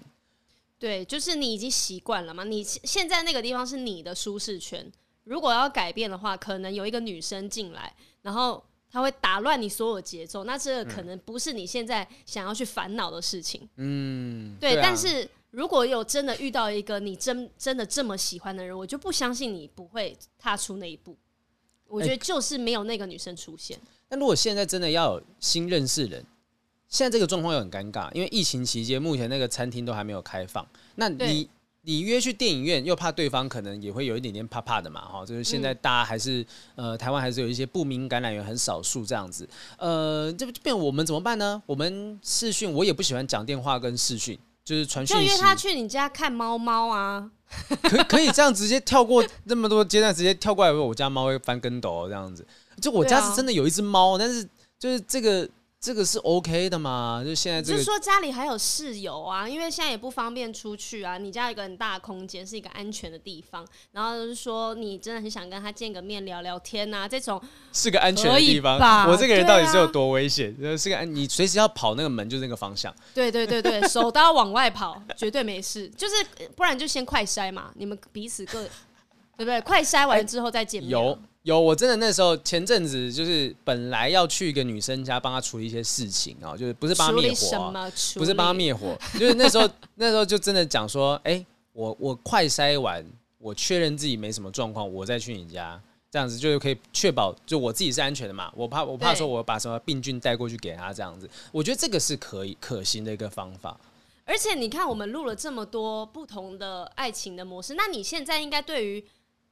[0.78, 4.90] 对，就是你已经习惯了嘛，你现在那个地方是你的舒适圈，
[5.24, 8.62] 如果要改变的话，可能有一个女生进来，然后。
[8.94, 13.68] 他会打乱你所有节奏，那这个可能不是你现在想要去烦恼的事情。
[13.74, 14.76] 嗯，对。
[14.76, 21.16] 但是如果有真的遇到一个你真真的这么喜欢的人，我就不相信你不会踏出那一步。
[21.88, 23.76] 我觉得就是没有那个女生出现。
[24.10, 26.24] 那、欸、如果现在真的要有新认识人，
[26.86, 31.50] 现在这个状况又很尴尬，因为疫情期间目前那个餐厅都还没有开放，那你。
[31.86, 36.40] 你约去电影院，又怕对方可能也会有一点点怕怕的嘛，哈，就是现在大家还是、
[36.76, 41.62] 嗯、呃，台湾还是有一些不明感染源很少数这样子，呃，这变我们怎么办呢？
[41.66, 45.26] 我们视讯，我也不喜欢讲电话跟视讯，就是传讯息。
[45.26, 47.30] 就约他去你家看猫猫啊，
[47.82, 52.46] 可可以这样直接跳过那么多阶段，直接跳过来，我家猫会翻跟斗这样子。
[52.80, 55.48] 就我家是真的有一只猫，但是就是这个。
[55.84, 57.22] 这个是 OK 的嘛？
[57.22, 61.18] 就现在这个，就是说家里还有室友啊，因为现在也不方便出去啊。
[61.18, 63.66] 你家有一个很大的空间，是一个安全的地方。
[63.92, 67.38] 然后就是说，你真的很想跟他见个面聊聊天啊，这种
[67.70, 68.78] 是个安全的地方。
[69.10, 70.56] 我这个人到底是有多危险？
[70.64, 72.90] 啊、是个你随时要跑那个门，就是那个方向。
[73.12, 75.86] 对对对对，手刀往外跑，绝对没事。
[75.90, 76.14] 就是
[76.56, 78.62] 不然就先快筛嘛，你们彼此各
[79.36, 79.60] 对不对？
[79.60, 80.92] 快筛完之后再见面。
[80.92, 81.18] 有。
[81.44, 87.82] 有，我真的那时候前阵子就是本来要去一个女生家帮她处理一些事情啊，就是不是帮她灭火，
[88.14, 93.04] 不是帮她灭火， 就是那时候那时候就真的讲说，哎、欸，我我快筛完，
[93.36, 95.78] 我确认自己没什么状况，我再去你家，
[96.10, 98.50] 这样子就可以确保就我自己是安全的嘛。
[98.56, 103.78] 我怕我怕说我把什么病菌带过去给她这样子，我觉得这个是可以可行的一个方法。
[104.24, 109.04] 而且你看，我们录了这么多不同的爱情的模式，那你现在应该对于。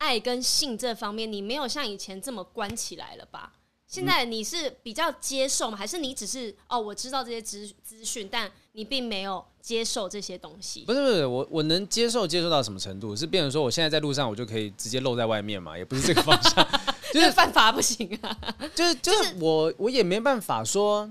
[0.02, 3.52] 爱跟性这方面，你没有像以前这么关起来了吧？
[3.86, 5.76] 现在你是比较接受吗？
[5.76, 10.80] 还是你只是哦，我知道这些资资讯，但你并没有接受这些东西？
[10.86, 13.14] 不是不是，我我能接受，接受到什么程度？
[13.14, 15.78] 是变成说，我现在在路上，我就可以直接露在外面嘛？
[15.78, 16.66] 也不是这个方向，
[17.14, 18.36] 就是犯法不行啊！
[18.74, 21.08] 就是就是我我也没办法说，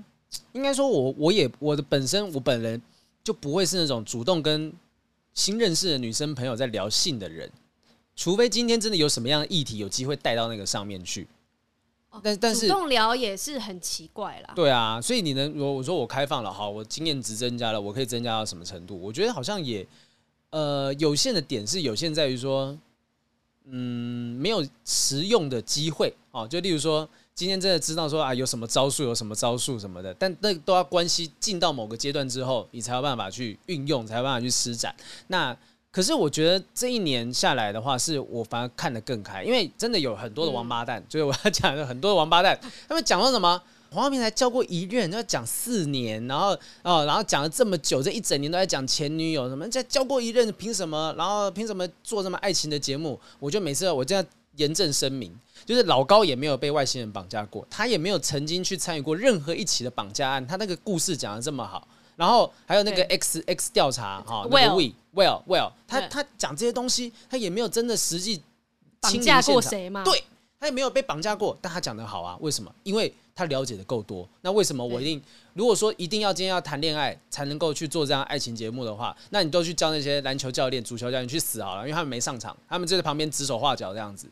[0.52, 2.82] 应该说我我也我的本身我本人
[3.24, 4.72] 就不会是那种主动跟
[5.34, 7.48] 新认识的女生朋友在聊性的人。
[8.22, 11.26] 除非今天真的有什么样的议题有机会带到那个上面去，
[12.22, 14.52] 但但是主动聊也是很奇怪啦。
[14.54, 18.96] 对啊，所以你能我我说我开放了哈，我经验值增加了，我可以增加到什么程度？
[18.96, 19.84] 我觉得好像也
[20.50, 22.78] 呃有限的点是有限在于说，
[23.64, 26.46] 嗯，没有实用的机会哦。
[26.46, 34.94] 就例如说，今天真的知道说啊有什么招数，有什么招数什么的，但那都要关系进到某个阶段之后，你才有办法去运用，才有办法去施展。
[35.26, 35.56] 那
[35.92, 51.14] 可是我觉得这一年下来的话，是我反而看得更开，因为真的有很多的王八蛋，嗯、所以我要讲的很多的王八蛋，他们讲到什么黄浩平才交过一任，要讲四年，然后哦，然后讲了这么久，这一整年都在讲前女友什么，再交过一任凭什么？
[51.18, 53.20] 然后凭什么做这么爱情的节目？
[53.38, 54.24] 我就每次我这样
[54.56, 55.30] 严正声明，
[55.66, 61.86] 就是老高也没有被外星人绑架过，他也没有曾经去参与过任何一起的绑架案，他那个故事讲的这么好。
[62.16, 68.42] 然后还有那个 X X 调查哈，那个 We Well Well，他他讲这些东西，他也没有真的实际
[69.00, 70.02] 绑架过谁吗？
[70.04, 70.22] 对，
[70.60, 72.72] 他也没有被绑架过，但他讲的好啊，为什么？
[72.82, 74.28] 因为他了解的够多。
[74.42, 75.22] 那为什么我一定
[75.54, 84.28] 如果说一定要今天要谈恋爱才能够去做这样爱情节目的话，那你都去教那些篮球教练、足球教练去死好了，因为他们没上场，他们就在旁边指手画脚这样子，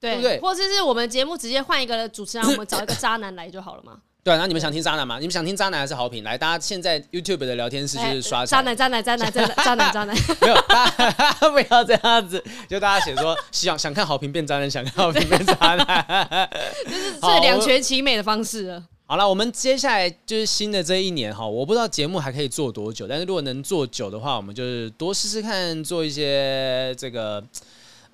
[0.00, 0.40] 对不对？
[0.40, 4.00] 或者是我们节目直接换一个主持人，我们找一个渣男来就好了嘛。
[4.30, 5.18] 对，那你们想听渣男吗？
[5.18, 6.22] 你们想听渣男还是好评？
[6.22, 10.16] 来，大家现在 YouTube 的聊天室就是刷渣男，渣男，渣男，渣男，渣男，渣男。
[10.40, 12.40] 没有， 不要这样子。
[12.68, 16.48] 就大家写说，想想看好评变渣男，想看好评变渣男，
[16.86, 18.84] 就是最两全其美的方式了。
[19.06, 27.42] 好了，我们接下来就是新的这一年哈，我不知道节目还可以做多久，但是如果能做久的话，我们就是多试试看，做一些这个，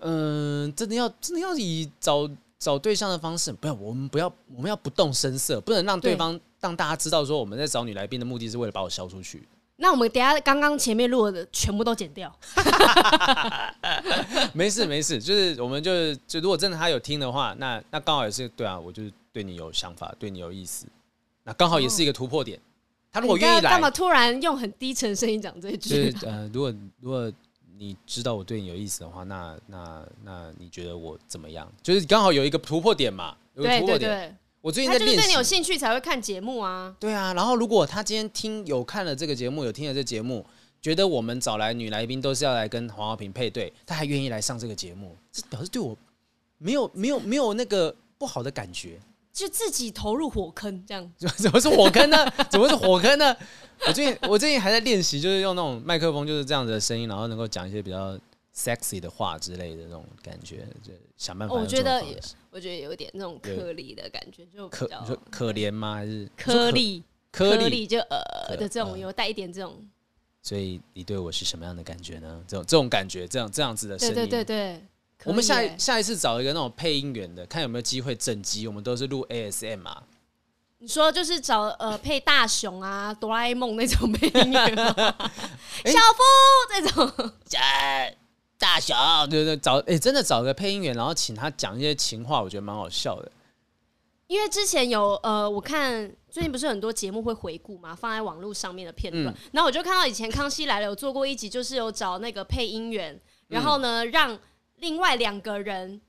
[0.00, 2.26] 嗯，真的要真的要以找。
[2.58, 9.46] 找对象的方式，不要我们不要我们要不动声色，不能让对方让大家知道说我们在找女来宾的目的是为了把我消出去。
[9.78, 12.34] 那我们等下刚刚前面录的全部都剪掉。
[14.54, 20.86] 没事没事，就是我们就是就如果真的他有听的话，那那刚好也是对啊，我就是对你有想法，对你有意思，
[21.44, 22.58] 那刚好也是一个突破点。
[23.12, 26.10] 他如果愿意来，干嘛突然用很低沉声音讲这句？
[26.10, 27.30] 就是呃，如果如果
[27.78, 31.70] 你知道我对你有意思的话，那那那你觉得我怎么样？
[31.82, 34.38] 就是刚好有一个突破点嘛，有个突破点。
[34.60, 35.16] 我最近在练习。
[35.16, 36.94] 他就是对你有兴趣才会看节目啊。
[36.98, 40.44] 对啊，然后如果他今天听有看了这个节目，有听了这节目，
[40.82, 45.96] 觉得我们找来女来宾都是要来跟黄浩平配对，他还愿意来上这个节目，这表示对我
[46.58, 48.98] 没有没有没有那个不好的感觉。
[49.36, 52.16] 就自己投入火坑这样， 怎么是火坑呢？
[52.48, 53.36] 怎么是火坑呢？
[53.86, 58.18] 我最近我最近还在练习，就是用那种麦克风，就是这样子的声音，然后能够讲一些比较
[58.56, 61.54] sexy 的话之类的那种感觉，就想办法。
[61.54, 62.02] 我觉得
[62.50, 65.96] 我觉得有点那种颗粒的感觉，就可你说可怜吗？
[65.96, 69.86] 还是颗粒颗粒就呃的这种，有带一点这种。
[70.40, 72.42] 所以你对我是什么样的感觉呢？
[72.48, 74.82] 这种这种感觉，这样这样子的声音，对对对对。
[75.26, 80.02] 我们下一下一次找一个那种配音员的，看有没有机会整集我们都是录 ASM 啊。
[80.78, 84.84] 你说就是找呃配大雄啊、哆啦 A 梦那种配音员吗？
[85.82, 86.22] 欸、小夫
[86.70, 87.32] 这种，
[88.58, 88.94] 大雄
[89.28, 93.32] 对对找哎、欸、真的找个配音员，然后请他讲一些情话，我觉得蛮好笑的。
[94.28, 104.38] 因为之前有呃，我看最近不是很多节目会回顾嘛，放在网络上面的片段，嗯、然后我就看到以前康熙来了有做过一集，就是有找那个配音员，然后呢、嗯、让。
[104.86, 106.00] 另外两个人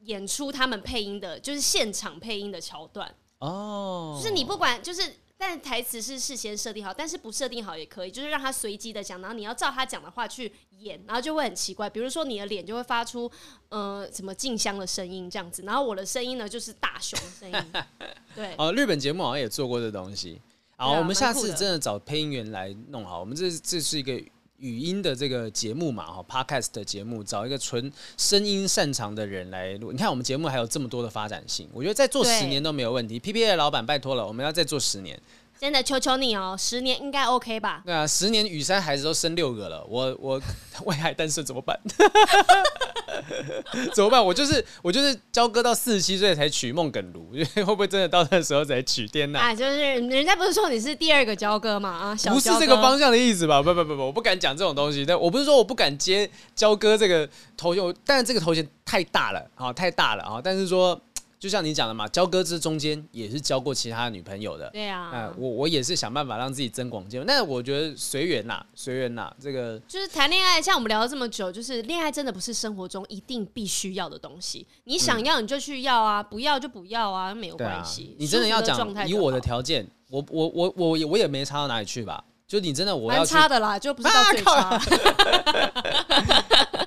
[0.00, 4.20] 演出他们配音的，就是现场配音的桥段哦。
[4.20, 11.88] 就是你不管，就是但台词是事先设定好，但是不设定好也可以，就是让他随机的讲，然后你要照他讲的话去演，然后就会很奇怪。
[11.88, 13.30] 比如说你的脸就会发出
[13.70, 17.82] 呃什么静香的声音这样子，然后我的声音呢就是大雄的声音。
[18.36, 20.38] 对哦，日本节目好像也做过这东西。
[20.76, 23.20] 好，啊、我们下次真的找配音员来弄好。
[23.20, 24.22] 我们这这是一个。
[24.62, 29.90] 语音的这个节目嘛，哈，Podcast 的节目，找一个纯声音擅长的人来录。
[29.90, 33.18] 你看我们节目还有这么多的发展性，我觉得再做十年都没有问题。
[33.18, 35.20] PPA 的老板，拜托了，我们要再做十年。
[35.62, 37.84] 真的求求你哦，十年应该 OK 吧？
[37.86, 40.42] 对啊，十年雨山孩子都生六个了，我 我
[40.86, 41.78] 为爱单身怎么办？
[43.94, 44.24] 怎么办？
[44.26, 49.38] 我就是我就是交哥到四十七岁才娶孟耿如， 会不会真的到那时候才娶天呐？
[49.38, 51.90] 啊，就是人家不是说你是第二个交哥嘛？
[51.90, 53.62] 啊，小不是这个方向的意思吧？
[53.62, 55.06] 不不不不，我不敢讲这种东西。
[55.06, 60.40] 但我不是说我不敢接交哥这个头衔，但是这个头衔太大了啊，太大了啊！
[60.42, 61.00] 但是说。
[61.42, 64.70] 就像你讲的嘛，交割之中间也是交过其他的女朋友的。
[64.70, 67.26] 对啊，呃、我我也是想办法让自己增广见闻。
[67.26, 70.62] 但是我觉得随缘呐，随缘呐，这个就是谈恋爱。
[70.62, 74.64] 像我们聊了这么久，就是恋爱真的不是生活中一定必须要的东西。
[74.84, 78.14] 你想要你就去要啊，嗯、不要就不要啊，没有关系。
[78.20, 82.22] 你真的要讲以我的条件，我我我我我也没差到哪里去吧？
[82.46, 84.52] 就你真的我要差的啦，就不是到最差。
[84.68, 84.80] 啊、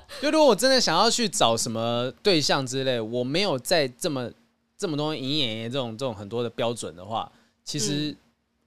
[0.22, 4.30] 就如果我真的想要去找什么对象之类，我没有在这么。
[4.78, 7.30] 这么多营业这种这种很多的标准的话，
[7.64, 8.14] 其实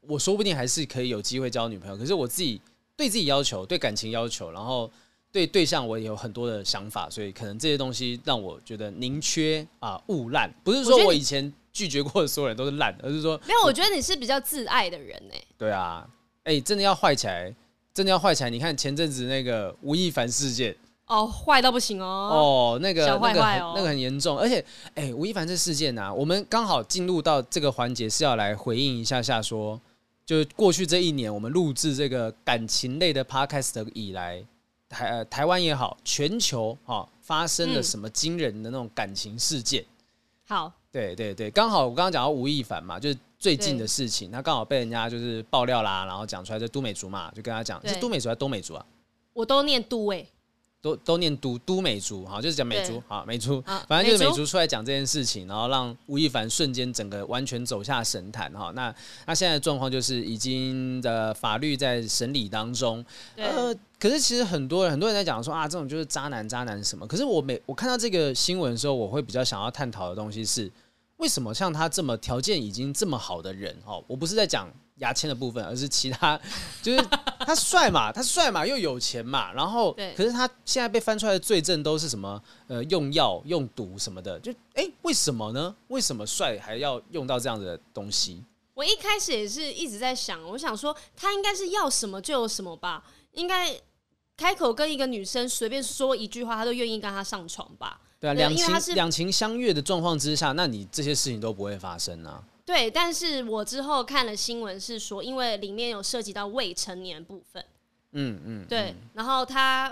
[0.01, 1.95] 我说不定还是可以有机会交女朋友。
[1.95, 2.59] 可是我自己
[2.95, 4.91] 对自己要求，对感情要求，然后
[5.31, 10.51] 对对象我也有很多的想法，所以可能这些东西让我觉得宁缺啊勿滥。
[10.63, 13.63] 不是说我以前拒绝过的所有人都是烂，而是说没有。
[13.65, 15.35] 我觉得你是比较自爱的人呢。
[15.57, 16.09] 对啊，
[16.43, 17.53] 哎，真的要坏起来，
[17.93, 18.49] 真的要坏起来。
[18.49, 20.75] 你看前阵子那个吴亦凡事件。
[21.09, 22.05] 哦，坏到不行哦！
[22.05, 29.81] 哦，那个小坏坏哦，那个那个很严重，而且，哎、欸，吴亦凡这事件呢、啊，我们刚好进入到这个环节，是要来回应一下下说，
[30.23, 34.45] 就过去这一年，我们录制这个感情类的 podcast 以来，
[34.87, 39.81] 台呃台湾也好，全球哈、哦、发生了什么惊人的那种感情事件？
[39.81, 39.87] 嗯、
[40.47, 48.85] 好，对对对，刚好我刚刚讲到吴亦凡嘛，就是最近的事情，他刚好被人家就是爆料啦，然后讲出来，就都美竹嘛，就跟他讲，是都美竹还是东美竹啊？
[49.33, 50.29] 我都念都哎、欸。
[50.81, 58.71] 都都念都都美竹，好，就是讲美竹，好美竹，反正就是美竹出来讲这件事情，然后让吴亦凡瞬间整个完全走下神坛，哈。
[58.75, 63.03] 那那现在的状况就是已经的法律在审理当中，
[63.35, 67.05] 呃，可是其实很多人很多人在讲说啊，这种就是渣男渣男什么。
[67.05, 70.71] 可是我每我看到这个新闻的时候，我会比较想要探讨的东西是，
[71.17, 74.71] 为什么像他这么条件已经这么好的人，哦，我不是在讲。
[74.99, 76.39] 牙签的部分，而是其他，
[76.81, 77.05] 就是
[77.39, 82.41] 他帅嘛，他帅嘛，又有钱嘛，然后，可是他现在被翻出来的罪证都是什么？
[82.67, 85.75] 呃，用药、用毒什么的，就哎、欸，为什么呢？
[85.87, 88.43] 为什么帅还要用到这样子的东西？
[88.75, 93.75] 我一开始也是一直在想，我想说他应该是要什么就有什么吧，应该
[94.37, 97.99] 开口跟一个女生随便说一句话，他都愿意跟她上床吧？
[98.21, 102.43] 对啊，两情两情相悦的状况之下，那你这些事情都不会发生啊。
[102.69, 107.65] 对，但是我之后看了新闻是说，因为里面有涉及到未成年部分，
[108.11, 109.91] 嗯嗯，对，然后他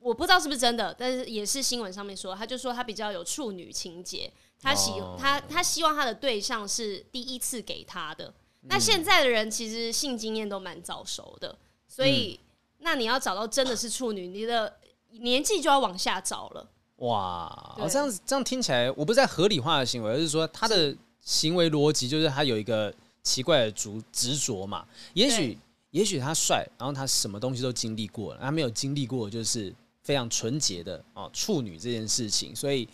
[0.00, 4.28] 我不知道是不是真的，但是也是新闻上面说，他就说他比较有处女情节，
[4.60, 8.34] 他喜、哦、他他希望他的对象是第一次给他的。
[8.62, 11.56] 那现在的人其实性经验都蛮早熟的，
[11.86, 12.40] 所以
[12.78, 14.76] 那你要找到真的是处女，你的
[15.10, 16.68] 年纪就要往下找了。
[16.96, 20.92] 哇，这样子这样听起来，我不是在合理化的行为，而是说他的
[21.28, 24.86] 行为逻辑就是他有一个奇怪的执执着嘛。
[25.12, 25.58] 也许
[25.90, 29.70] 也许他帅，然后他什么东西都经历过了，他没有经历过就是
[30.02, 32.88] 非常纯洁的哦处女这件事情，所以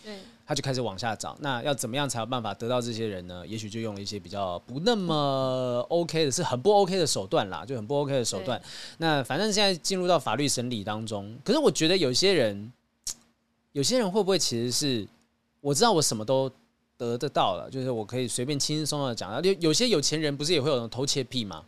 [0.45, 1.37] 他就开始往下找。
[1.39, 3.47] 那要怎么样才有办法得到这些人呢？
[3.47, 8.61] 也许就用了一些比较不那么 OK 的，是很不 OK 的手段啦，就很不 OK 的手段。
[8.97, 12.69] 那反正现在进入到法律审理当中，可是我觉得有些人。
[13.75, 15.05] 有些人会不会其实是
[15.59, 16.49] 我知道我什么都
[16.97, 19.43] 得得到了，就是我可以随便轻轻松松的讲。
[19.43, 21.63] 有有些有钱人不是也会有那种偷窃癖吗？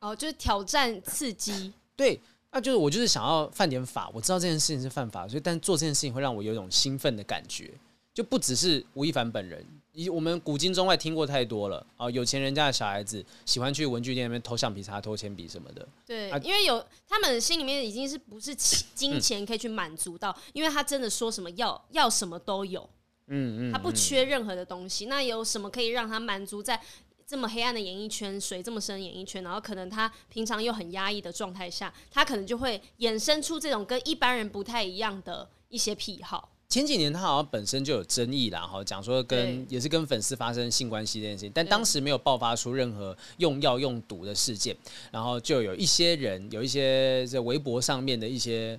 [0.00, 1.72] 哦，就是挑战刺激。
[1.96, 2.20] 对，
[2.52, 7.72] 那就是我就是想要犯点法，我知道这件事情是犯法，所以但做这件事情会让我有一种兴奋的感觉，
[8.12, 9.64] 就不只是吴亦凡本人。
[9.92, 12.10] 以我们古今中外听过太多了啊！
[12.10, 15.88] 有钱人家的小孩子喜欢去文具店那边偷橡皮擦、偷铅笔什么的。
[16.04, 22.86] 对，因为有他们心里面已经是不是金钱可以去满足到，因为他真的说什么要要什么都有，
[23.28, 25.06] 嗯嗯，他不缺任何的东西。
[25.06, 26.80] 那有什么可以让他满足在
[27.26, 36.52] 这么黑暗的演艺圈、水这么深的演艺圈，然后可能他平常又很压抑的状态下，他可能就会衍生出这种跟一般人不太一样的一些癖好。
[36.68, 44.76] 前几年他好像本身就有争议啦，哈，讲说跟也是跟粉丝发生性关系这件事情，但当时没有爆发出任何用药用毒的事件，
[45.10, 48.78] 然后就有一些人有一些在微博上面的一些。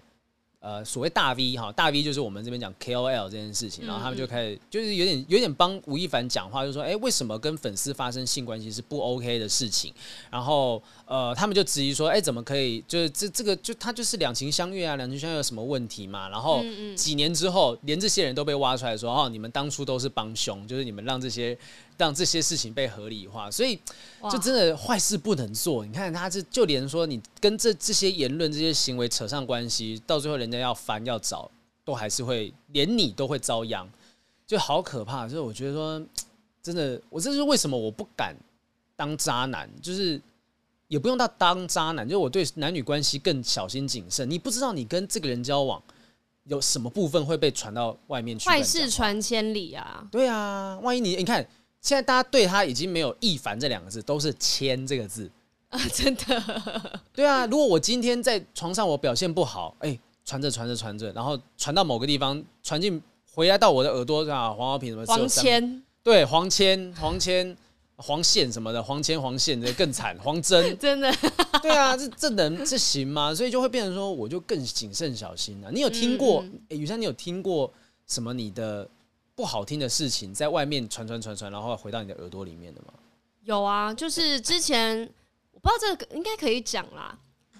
[0.67, 9.93] 呃，所谓大 V 哈，大 V 就是我们这边讲 KOL 这件事情，然后他们就开始就是有点有点帮吴亦凡讲话，就说，哎，为什么跟粉丝发生性关系是不 OK 的事情？
[10.29, 12.83] 然后呃，他们就质疑说，哎，怎么可以？
[12.87, 16.29] 就是这这个就他就是两情相悦啊，两情相悦有什么问题嘛？
[16.29, 16.61] 然后
[16.95, 21.57] 几年之后，连这些人都被挖出来说，哦，你们当初都是帮凶，就是你们让这些。
[21.97, 23.75] 让这些事情被合理化，所以
[24.31, 25.83] 就真的坏事不能做。
[25.83, 31.49] 你看他这就连说你跟这这些言论、这些行为扯上关系，到最后人家要翻要找，
[31.83, 33.89] 都还是会连你都会遭殃，
[34.45, 35.27] 就好可怕。
[35.27, 35.99] 所以我觉得说，
[36.61, 38.35] 真的，我这是为什么我不敢
[38.95, 40.21] 当渣男，就是
[40.87, 44.29] 也不用到当渣男，就是我对男女关系更小心谨慎。
[44.29, 45.81] 你不知道你跟这个人交往
[46.43, 50.07] 有什么部分会被传到外面去，坏事传千里啊！
[50.11, 51.47] 对啊，万一你你看。
[51.79, 55.29] 现在大家对他已经没有“亦凡”这两个字，都是“千”这个字
[55.69, 55.79] 啊！
[55.93, 57.45] 真的，对啊。
[57.45, 67.55] 如果我今天在床上我表现不好，哎，传着传着传着，然后传到某个地方，传进回来到我的耳朵啊，黄浩平什么黄谦，对，黄谦、黄谦、
[67.97, 71.13] 黄线什么的，黄钱、黄线的更惨，黄真， 真的，
[71.61, 73.33] 对啊，这这能这行吗？
[73.33, 75.71] 所以就会变成说，我就更谨慎小心了、啊。
[75.73, 76.41] 你有听过？
[76.41, 77.71] 哎、嗯，雨珊，你有听过
[78.07, 78.33] 什么？
[78.33, 78.89] 你的？
[79.35, 82.93] 不好听的事情在外面传传传传，然后回到你的耳朵里面的吗？
[83.43, 85.07] 有啊，就是之前
[85.51, 87.15] 我不知道这个应该可以讲啦。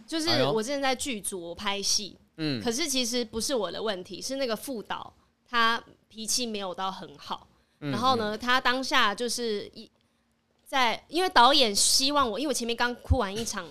[0.08, 5.14] 就是我之前在剧组拍戏，嗯，可是其实不是我的问题，是那个副导
[5.48, 5.80] 他
[6.10, 7.46] 脾气没有到很好。
[7.78, 9.88] 然后呢，他当下就是一
[10.68, 13.66] 在，因为导演希望我，因为我前面刚哭完一场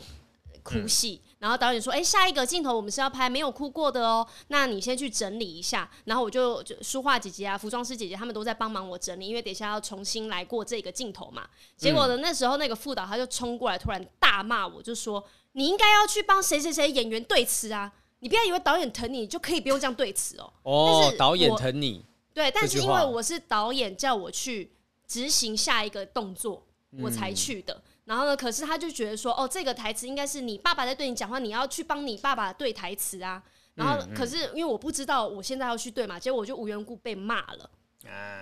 [0.62, 1.20] 哭戏。
[1.38, 11.46] 然后导演说：“哎，下一个镜头我们是要拍没有哭过的哦，那你先去整理一下。”然后我就就书画姐姐啊、服装师姐姐他们都在帮忙我整理，因为等一下要重新来过这个镜头嘛。
[11.76, 15.22] 结果呢，那时候那个副导他就冲过来，突然大骂我，就说
[15.52, 17.92] ：“你应该要去帮谁谁谁演员对词啊！
[18.20, 22.02] 你不要以为导演疼你就可以不用这样对词哦。”哦，导演疼你。
[22.32, 24.72] 对，但是因为我是导演叫我去
[25.06, 26.65] 执行下一个动作，
[27.00, 27.74] 我才去的。
[27.74, 28.36] 嗯然后呢？
[28.36, 33.42] 可是他就觉得说，哦，这个台词应该是你爸爸在对你讲话，你要去帮你爸爸对台词啊。
[33.74, 37.68] 然后，可是因为我不知道我现在要去对嘛，结果我就无缘无故被骂了。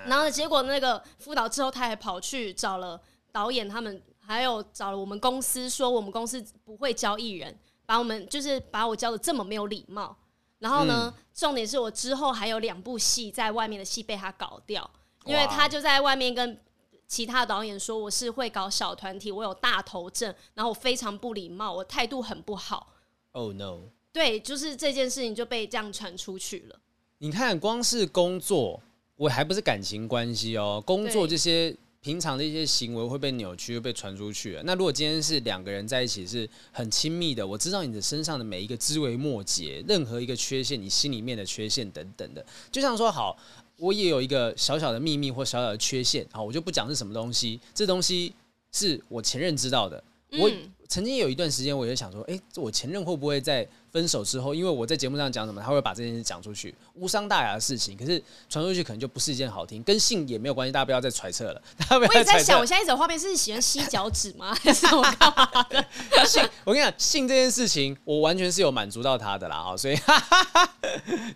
[0.04, 3.00] 然后呢，结果那个辅导之后，他还跑去找了
[3.32, 10.14] 导演他们，还有找了我们公司，说我们公司不会教艺人，把我们就是把我教的这么没有礼貌。
[10.58, 14.90] 然后呢，重点是我之后还有两部戏在外面的戏被他搞掉，
[15.24, 16.60] 因为他就在外面跟。
[17.06, 22.94] 其他导演说我是会搞小团体，我有大头症，然后我非常不礼貌，我态度很不好。
[23.32, 23.80] Oh no！
[24.12, 26.78] 对，就是这件事情就被这样传出去了。
[27.18, 28.80] 你看，光是工作，
[29.16, 30.82] 我还不是感情关系哦。
[30.86, 34.60] 工作这些平常的一些行为会被扭曲，会被传出去。
[34.64, 43.36] 那如果今天是两个人在一起是很亲密的，我知道你的身上的每一个枝微末节，任何一个缺陷，你心里面的缺陷等等的，就像说好。
[43.78, 47.60] 我也有一个小小的秘密或小小的缺陷，好，我就不讲是什么东西。
[47.74, 48.34] 这东西
[48.72, 50.02] 是我前任知道的。
[50.38, 50.50] 我
[50.88, 58.20] 曾经有一段时间，我就想说，诶，我前任会不会在分手之后，因为我在节目上讲什么，他会把这件事讲出去，无伤大雅的事情，可是
[58.50, 61.62] 传出去可能就不是一件好听，跟性也没有关系，大家不要再揣测了。
[61.90, 64.52] 我也在想，我现在一种画面是喜欢吸脚趾吗？
[64.60, 65.86] 还是我干嘛的？
[66.26, 70.70] 性，我跟你讲，性这件事情，我完全是有满足到他的啦啊，所以哈哈哈，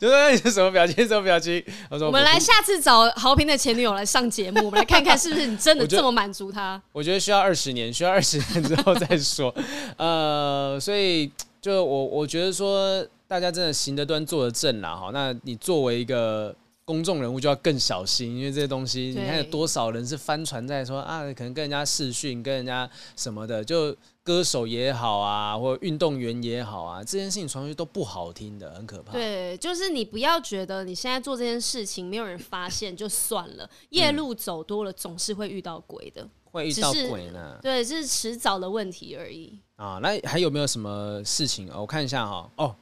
[0.00, 1.64] 就说你是什么表情，什么表情？
[1.88, 6.82] 我说我们来下次找豪平的前女友来上节目，我们来看看是不是你真的这么满足他。
[6.90, 9.54] 我觉得需要二十年，需要二十年之后再说。
[9.96, 11.30] 呃，所以。
[11.60, 15.10] 就我我觉得说，大家真的行得端坐得正啦哈。
[15.12, 16.54] 那你作为一个
[16.84, 29.12] 公众人物，就要更小心，因为这些东西，你看有多少人是翻船在说啊，可能跟人家视讯，跟人家什么的，就歌手也好啊，或运动员也好啊，这件事情传出去都不好听的，很可怕。
[29.12, 36.26] 对， 就是你不要觉得你现在做这件事情没有人发现就算了，夜路走多了总是会遇到鬼的。
[36.50, 37.58] 会遇到鬼呢？
[37.60, 39.98] 对，这是迟早的问题而已啊。
[40.02, 41.70] 那还有没有什么事情？
[41.72, 42.50] 我看一下哈。
[42.56, 42.76] 哦，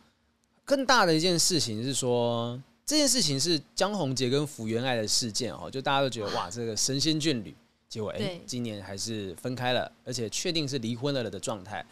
[0.65, 5.71] 更大的一件事情是说，这件事情是江宏杰跟福原爱的事件哦。
[5.71, 7.55] 就大家都觉得哇，这个神仙眷侣，
[7.89, 11.87] 结果哎，今年还是分开了，而且确定是离婚了的状态。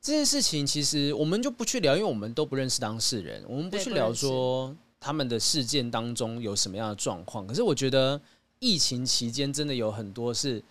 [0.00, 7.46] 这件事情其实我们就不去聊，因为我们都不认识当事人，我们不去聊说他们的事件当中有什么样的状况。
[7.46, 8.18] 可是我觉得
[8.58, 10.62] 疫情期间真的有很多是。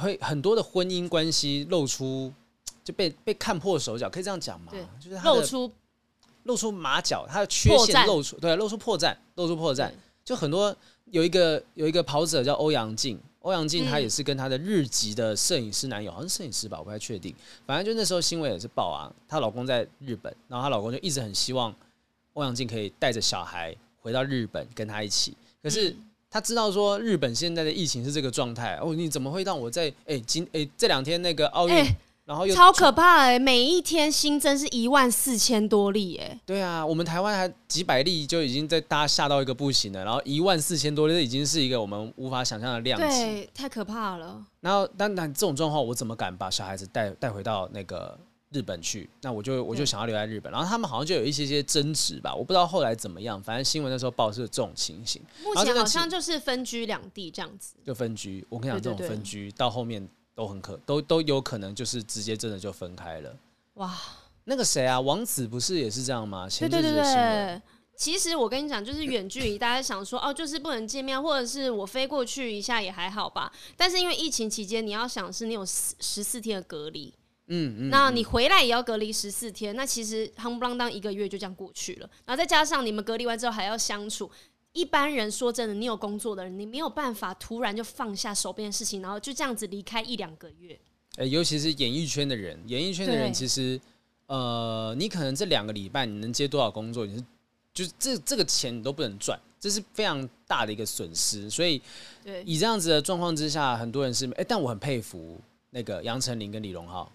[0.00, 2.32] 会很多的婚姻关系露出
[2.84, 4.72] 就被被看破手脚，可以这样讲吗？
[5.00, 5.72] 就是露出
[6.44, 9.90] 露出马脚，他的缺陷露出，对，露出破绽，露出破绽。
[10.24, 10.74] 就很多
[11.10, 17.34] 有一个有一个跑者叫欧阳靖，欧阳靖他也是跟他的日籍的摄影师男友，好像摄影师吧，我不太确定。
[17.66, 21.74] 反正就那时候新闻也是报啊，她老公在日本，然后她老公就一直很希望
[22.34, 25.94] 欧阳靖可以带着小孩回到日本跟他一起，可是。
[26.30, 31.96] 他知道说日本现在的疫情是这个状态哦，你怎么会让我在哎今哎这两天那个奥运，欸、
[32.28, 44.44] 然后又超可怕哎，每一天新增是一万四千多例哎，对啊，我们台湾还几百例就已经在大家吓到一个不行了，然后一万四千多例已经是一个我们无法想象的量级，对，太可怕了。
[44.60, 48.18] 然后但但这种状况，我怎么敢把小孩子带带回到那个？
[48.50, 55.20] 日本去，那我就我就想要留在日本，然后他们好像就有一些些争执吧，我不知道后来怎么样，反正新闻那时候报是这种情形。
[55.44, 58.42] 目前好像就是分居两地这样子，就分居。
[58.48, 60.08] 我跟你讲，这种分居到后面
[60.38, 63.36] 都很可，都都有可能就是直接真的就分开了。
[63.74, 63.92] 哇，
[64.44, 66.48] 那个谁啊，王子不是也是这样吗？
[66.48, 67.60] 前对对对，
[67.96, 73.52] 其实我跟你讲，就是远距离，大家想说哦，就是不能见面，或者是我飞过去一下也还好吧。
[73.76, 77.12] 但是因为疫情期间，你要想是你有十十四天的隔离。
[77.50, 84.30] 嗯，嗯，那你回来也要隔离十四天，那其实夯不啷当一个月就这样过去了，然后再加上你们隔离完之后还要相处，
[84.78, 90.78] 一般人说真的，你有工作的人，你没有办法突然就放下手边的事情，然后就这样子离开一两个月。
[91.16, 93.80] 欸，尤其是演艺圈的人，演艺圈的人其实，
[94.26, 97.24] 呃，你可能这两个礼拜你能接多少工作，你是
[97.74, 101.50] 就是这这个钱你都不能赚，这是非常大的一个损失。
[101.50, 101.82] 所以，
[102.44, 107.10] 以这样子的状况之下，很多人是哎，欸，但我很佩服那个杨丞琳跟李荣浩。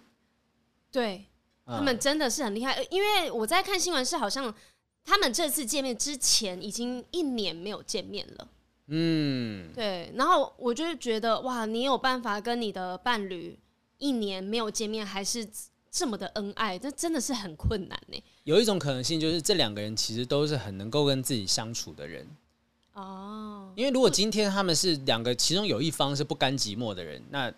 [0.91, 1.24] 对，
[1.66, 4.53] 他们真的是很厉害，因为我在看新闻是好像
[5.06, 8.47] 他们这次见面之前已经一年没有见面了。
[8.88, 13.58] 嗯，对，然后我就觉得哇，你有办法跟你的伴侣
[13.97, 15.47] 一年没有见面，还是
[15.89, 18.24] 这么的恩爱，这真的是很困难呢。
[18.43, 22.28] 有一种可能性就是这两个人其实都是很能够跟自己相处的人。
[22.93, 27.51] 哦，因为如果今天他们是两个，其中有一方是不甘寂寞的人，那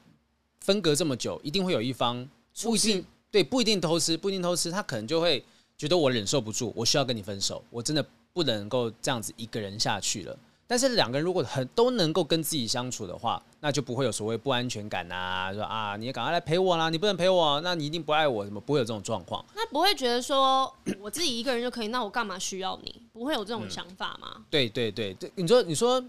[0.62, 2.28] 分隔这么久，一定会有一方
[2.62, 3.06] 不一定。
[3.32, 5.44] 对，不一定偷吃，不一定偷吃，他可能就会
[5.78, 10.38] 觉得我忍受不住，我需要跟你分手，我真的不能够这样子一个人下去了。
[10.68, 19.46] 但是两个人如果很都能够跟自己相处的话，那就不会有所谓不安全感啊，说啊，你也赶快来陪我啦，你不能陪我，那你一定不爱我，什么不会有这种状况？
[19.54, 22.96] 那不会觉得说我自己一个人就可以，那我干嘛需要你？
[23.14, 24.32] 不会有这种想法吗？
[24.38, 26.04] 嗯、对对对对，你说你说，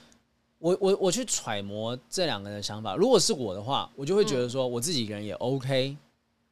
[0.58, 5.94] 我我我去揣摩这两个人的想法，如果是我的话，我就会觉得说我自己一个人也 OK。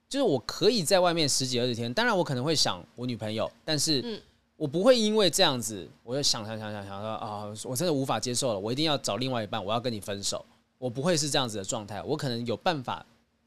[0.08, 4.22] 就是我可以在外面十几二十天，当然我可能会想我女朋友，但是
[4.56, 10.44] 我不会因为这样子，我就想想想想想说啊，我真的无法接受了，我一定要找另外一半，我要跟你分手，
[10.78, 13.04] 我不会是这样子的状态，我可能有办法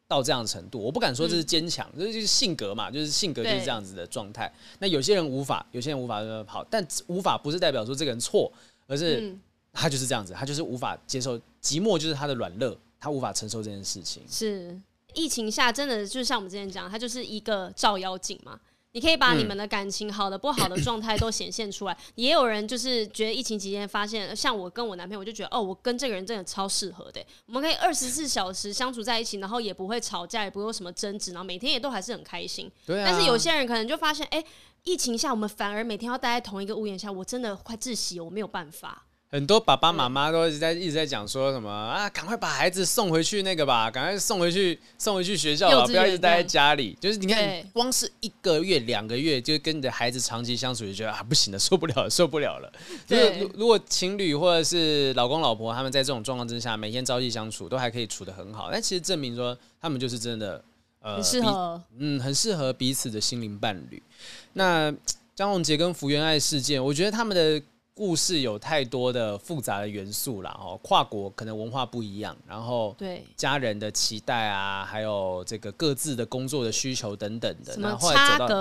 [0.08, 4.52] 到这样的程度，我不敢说这是坚强，这就是性格嘛，就是性格就是这样子的状态。
[4.80, 8.52] 那有些人无法，有些人无法好，但无法不是代表说这个人错，
[8.86, 9.34] 而是
[9.72, 14.22] 他就是这样子，他就是无法接受寂寞，就是他的软肋，他无法承受这件事情。
[14.30, 14.78] 是。
[15.14, 18.60] 疫情下，真的就像我们之前讲，它就是一个照妖镜嘛。
[18.94, 21.96] 你可以把你们的感情好的不好的状态都显现出来。
[22.16, 32.70] 也有人就是觉得疫情期间发现，像我跟我男朋友，我就觉得哦，我跟这个人真的超适合的，我们可以二十四小时相处在一起，然后也不会吵架，也不会有什么争执，然后每天也都还是很开心。
[32.88, 33.06] 对啊。
[33.06, 34.44] 但是有些人可能就发现，哎，
[34.84, 39.06] 疫情下我们反而每天要待在同一个屋檐下，我真的快窒息，我没有办法。
[39.32, 46.98] 很多爸爸妈妈都一直在一直在讲说什么啊，赶快把孩子送回去那个吧，赶快送回去送回去学校吧，不要一直待在家里。
[47.00, 52.74] 就是你看，光是一个月两个月，就跟你的孩子长期相处，就觉得啊不行 了，受不了了，受不了了。
[53.06, 60.64] 就是如如果情侣或者是老公老婆他们在这种状况之下，每天朝夕相处，都还可以处得很好，但其实证明说他们就是真的
[61.02, 64.02] 呃，很适合，嗯，很适合彼此的心灵伴侣。
[64.54, 64.92] 那
[65.36, 67.62] 张宏杰跟福原爱事件，我觉得他们的。
[68.00, 78.56] 故事有太多的复杂的元素啦哦，跨国可能文化不一样，然后对家人的期待啊，还有这个各自的工作的需求等等的，然后后来走到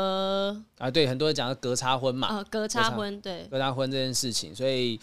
[0.79, 4.99] 啊，对，很多人讲的隔差婚嘛，呃，隔差婚，对，隔差婚这件事情，所以，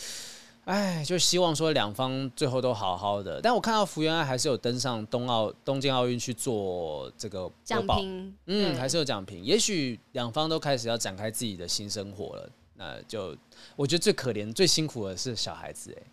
[0.65, 3.39] 哎，就希望说两方最后都好好的。
[3.41, 12.49] 但我看到福原爱还是有登上冬奥东京奥运去做这个奖评，嗯，还是有奖评，也许两方都开始要展开自己的新生活了。
[12.77, 13.35] 那就
[13.75, 16.03] 我觉得最可怜、最辛苦的是小孩子哎，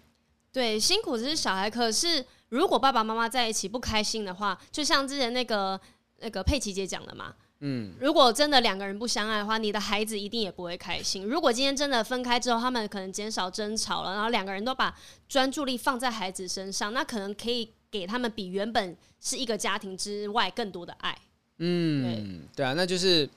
[0.52, 1.68] 对，辛苦的是小孩。
[1.68, 5.80] 可是如果爸爸妈妈在一起不开心的话，就像之前那个
[6.20, 11.26] 那个佩奇姐讲的嘛，嗯，如果真的两个人不相爱的话，你的孩子一定也不会开心。
[11.26, 14.96] 如果今天真的分开之后，他们可能减少争吵了，然后两个人都把
[15.28, 21.18] 专注力放在孩子身上，那可能可以给他们比原本是一个家庭之外更多的爱。
[21.58, 23.28] 嗯，对，对啊，那就是。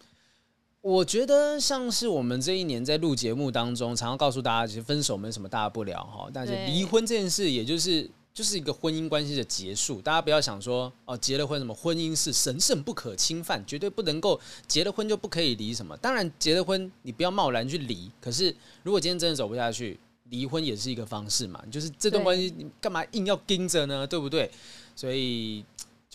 [0.86, 6.30] 我觉得像是我们这一年在录节目当中，常常告诉大家，其实分手没什么大不了哈。
[6.32, 10.00] 但是离婚这件事，也就是就是一个婚姻关系的结束。
[10.00, 15.98] 大家不要想说哦，结了婚什么婚姻是神圣不可侵犯，绝对不能够结了婚就不可以离什么。
[15.98, 18.12] 当然结了婚，你不要贸然去离。
[18.22, 21.60] 可是如果今天真的走不下去，离婚也是一个方式嘛。
[21.72, 24.06] 就是这段关系，你干嘛硬要盯着呢？
[24.06, 24.52] 对不对？
[24.96, 25.66] 所以。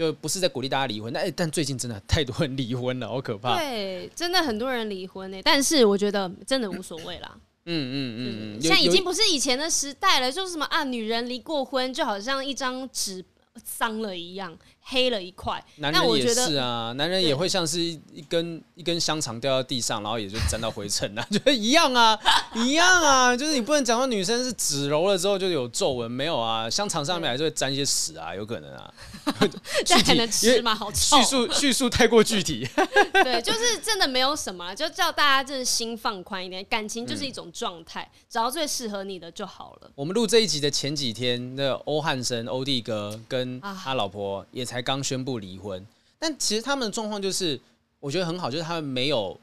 [0.00, 3.58] 就不是在鼓励大家离婚，但但最近真的太多人离婚了， 好可怕。
[3.58, 7.30] 对，真的很多人离婚呢，但是我觉得真的无所谓啦。
[7.66, 13.22] 嗯嗯嗯嗯，现在已经不是以前的时代了，就是什么啊，女人离过婚就好像一张纸
[13.62, 14.56] 脏了一样。
[14.82, 22.18] 黑了一块，男人也是啊，男人也会像是一根一根香肠掉到地上，然后也就沾到灰尘啊， 就一样啊，
[22.54, 28.92] 一样啊，就是你不能讲说女生是纸揉了之后就有皱纹，没有啊，香肠上面还是会沾一些屎啊，有可能啊，
[29.84, 30.74] 这还能吃吗？
[30.74, 32.66] 好臭，叙述叙述太过具体，
[33.12, 39.90] 对，就是真的没有什么，就叫大家就是心放宽一点，感情就是一种状态，找到最适合你的就好了。
[39.94, 44.80] 我们录这一集的前几天，那欧汉生欧弟哥跟他老婆也才。
[44.82, 45.86] 刚宣布离婚，
[46.18, 47.60] 但其实他们的状况就是，
[48.00, 49.38] 我觉得很好，就是他们没有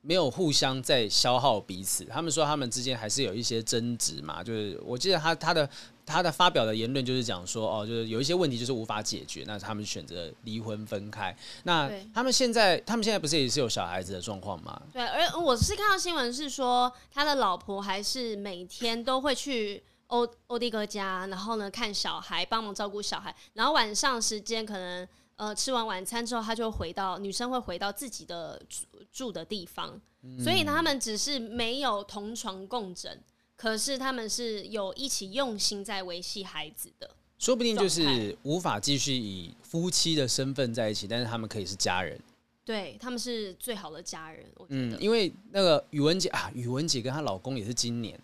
[0.00, 2.02] 没有互相在消耗彼此。
[2.06, 5.68] 他们说他们之间还是有一些争执嘛，就是我记得他他的
[6.06, 11.36] 他的发表的言论就是讲说，哦，就是有一些问题就是无法解决，那他们选择离婚分开。
[11.64, 14.80] 那他们现在他们现在不是也是有小孩子的状况吗？
[14.94, 19.82] 对，而我是看到新闻是说，他的老婆还是每天都会去。
[20.10, 25.06] 欧欧弟哥家，然后呢，看小孩，帮忙照顾小孩，然后晚上时间可能
[25.36, 33.20] 呃吃完晚餐之后，他就回到女生会回到自己的住住的地方，嗯、所以呢，他们只是没有同床共枕，
[33.56, 37.08] 可是他们是有一起用心在维系孩子的，
[37.38, 42.20] 说不定就是无法继续以夫妻的身份在一起，但是他们可以是家人，
[42.64, 48.20] 对，他们是最好的家人，我觉得，嗯，因为那个宇文姐啊，宇文姐跟她老公也是今年。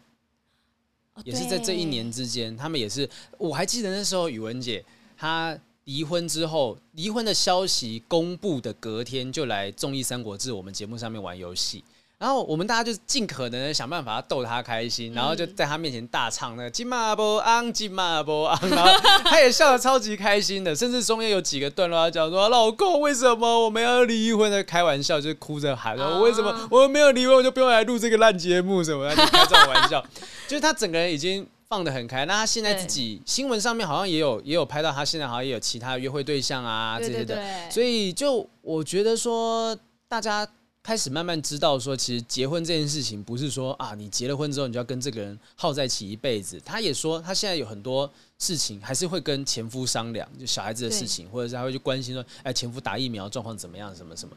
[1.25, 3.09] 也是在这一年之间，他们也是。
[3.39, 4.85] 我还记得那时候，宇文姐
[5.17, 11.83] 她离婚之后，离婚的消息公布的隔天，就来综艺《三国志》我们节目上面玩游戏。
[12.19, 18.91] 然后我们大家就尽可能的想办法逗他开心，然后就在他面前大唱那个金马波昂金马波昂，然后
[19.25, 30.03] 他也笑得超级开心的，甚至中间有几个段落他讲说：“老公，为什么我们要离婚？”的开玩笑，就哭着喊说：“为什么我们没有离婚，我就不用来录这个烂节目什么的？”就开这种玩笑，
[30.49, 32.25] 就是他整个人已经放得很开。
[32.25, 39.77] 那他现在自己新闻上面好像也有也有拍到，他现在好像也有其他约会对象啊这些的，所以就我觉得说
[40.09, 40.49] 大家。
[40.87, 46.63] 开始慢慢知道说，其实结婚这件事情不是说啊，你结了婚之后你就要跟这个人耗在一起一辈子。
[46.65, 48.09] 他也说，他现在有很多
[48.39, 54.37] 事情还是会跟前夫商量，就小孩子的事情，或者是他会去关心说，哎，前夫打疫苗状况怎么样，什么什么。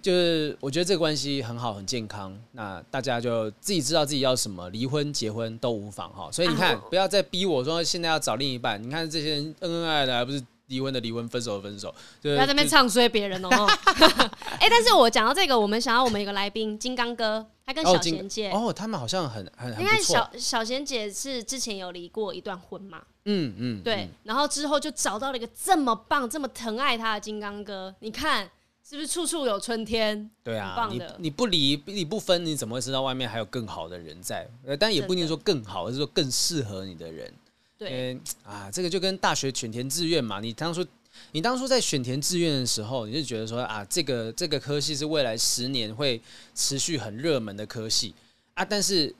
[0.00, 2.34] 就是我觉得这个关系很好，很健康。
[2.52, 6.32] 那大家就自己知道自己要什么，离婚结婚都无妨哈。
[6.32, 8.82] 所以你看，不要再逼我说现在要找另一半。
[8.82, 13.48] 你看这些人恩恩爱爱的，还不是离婚的离婚，分手的分手，不要在那边唱衰别人哦。
[14.60, 23.02] 哎、欸，但是我讲到这个，我们想要我们一个来宾金刚哥，他跟小贤姐哦，哦，他们好像很很很你看小小贤姐是之前有离过一段婚嘛？
[23.24, 28.48] 嗯嗯，对，然后之后就找到了一个这么棒、这么疼爱他的金刚哥，你看
[28.88, 30.30] 是不是处处有春天？
[30.44, 34.48] 对啊，你你不离你不分，你怎么会知道外面还有更好的人在？
[34.66, 37.32] 呃但也不一定说更好，而是说更适合你的人。
[37.80, 40.86] 对啊，这个就跟大学选填志愿嘛，你当初
[41.32, 46.20] 你当初在选填志愿的时候，你就觉得说啊，这个这个科系是未来十年会
[46.54, 48.14] 持续很热门的科系
[48.52, 49.14] 啊，但是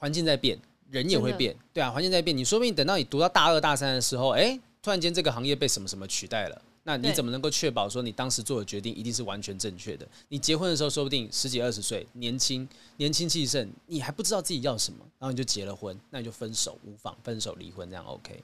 [0.00, 0.58] 环境在变，
[0.90, 6.62] 人也会变，对啊，环境在变，你说不定等到你读到大二大三的时候，哎，突然间这个行业被什么什么取代了。
[6.88, 10.06] 那你怎么能够确保说你当时做的决定一定是完全正确的？
[10.28, 12.66] 你结婚的时候说不定十几二十岁，年轻
[12.98, 18.40] 年轻气盛，你还不知道自己要什么，然后你就结了婚，那你就分手无妨，分手离婚这样 OK。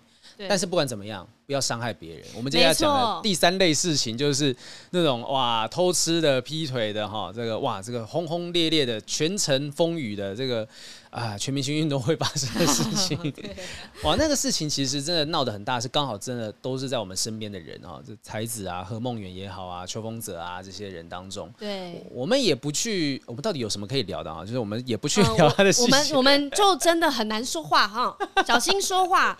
[0.49, 2.26] 但是不管怎么样，不要伤害别人。
[2.34, 4.55] 我们今天要讲的第三类事情就是
[4.90, 10.68] 那种哇偷吃的、劈腿的哈，这个哇这个轰轰烈烈的全城风雨的这个。
[11.12, 13.18] 啊，全明星运动会发生的事情，
[14.02, 24.42] 哇，那个事情其实真的闹得很大，是刚好真的都是在我们身边的人啊，这才子啊、何梦圆也好啊、邱风泽啊这些人当中，对，我们也不去，我们到底有什么可以聊的啊？
[24.42, 29.38] 就是我们也不去聊他的事情，呃，我，我们我们就真的很难说话哈，小心说话，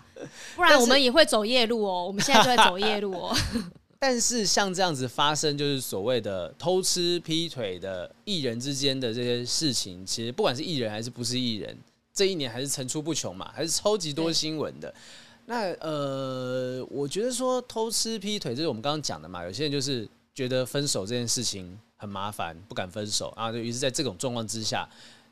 [0.55, 2.07] 不然我们也会走夜路哦。
[2.07, 3.35] 我们现在就在走夜路哦。
[4.05, 11.79] 但是像这样子发生，就是所谓的偷吃、劈腿的艺人之间的这些事情，其实不管是艺人还是不是艺人，
[12.13, 14.93] 这一年还是层出不穷嘛，还是超级多新闻的。
[15.47, 19.45] 那呃，我觉得说偷吃、劈腿，这是我们刚刚讲的嘛。
[19.45, 24.85] 有些人就是觉得分手这件事情很麻烦，不敢分手，啊就于是在这种状况之下，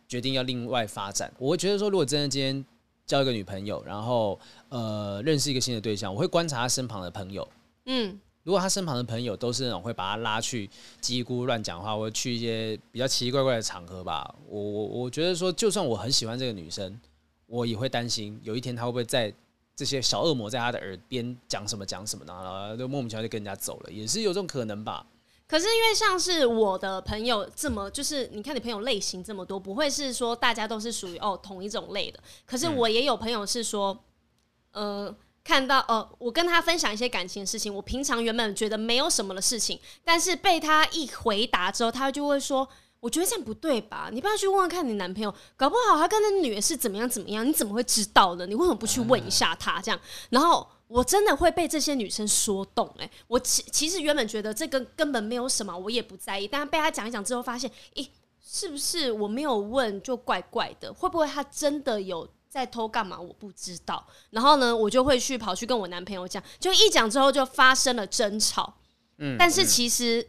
[0.07, 1.29] 决定要另外发展。
[1.41, 2.65] 我会觉得说，如果真的今天
[3.05, 7.49] 交一个女朋友，然后呃认识一个新的对象，我会观察他身旁的朋友，
[7.87, 8.17] 嗯。
[8.43, 10.69] 如果他身旁的朋友都是那种会把他拉去
[11.03, 16.99] 叽咕乱讲话，或者去一些比较奇奇怪怪的场合吧，我我我觉得说，就算我很喜欢这个女生，
[17.45, 19.33] 我也会担心有一天他会不会在
[19.77, 25.07] 这些小恶魔在他的耳边讲什么讲什么呢，然后就莫名其妙就跟人家走了，也是有这种可能吧。
[25.47, 32.19] 可是因为像是我的朋友这么，就是你看你朋友类型这么多，不会是说大家都是属于哦同一种类的。
[32.47, 34.03] 可是我也有朋友是说，
[34.73, 35.17] 嗯、呃。
[35.43, 42.69] 看到呃，我跟他分享一些感情的事情，我平常原本觉得没有什么的事情，但是被他一回答之后，他就会说
[43.01, 44.11] ：“我觉得这样不对吧？
[44.13, 48.47] 你不要去问问看你男朋友，搞不好他跟那女的是怎么样怎么样，你怎么会知道呢？
[48.47, 49.81] 你为什么不去问一下他？
[49.81, 52.95] 这样，然后我真的会被这些女生说动。
[52.99, 58.07] 哎，我其其实原本觉得这个根本没有什么，我也不在意，但被他讲一讲之后，发现，咦，
[58.47, 60.93] 是不是我没有问就怪怪的？
[60.93, 63.19] 会不会他真的有？”在偷干嘛？
[63.19, 64.05] 我不知道。
[64.31, 68.75] 然后呢，我就会去跑去跟我男朋友讲，就一讲之后就发生了争吵。
[69.19, 70.27] 嗯，但是其实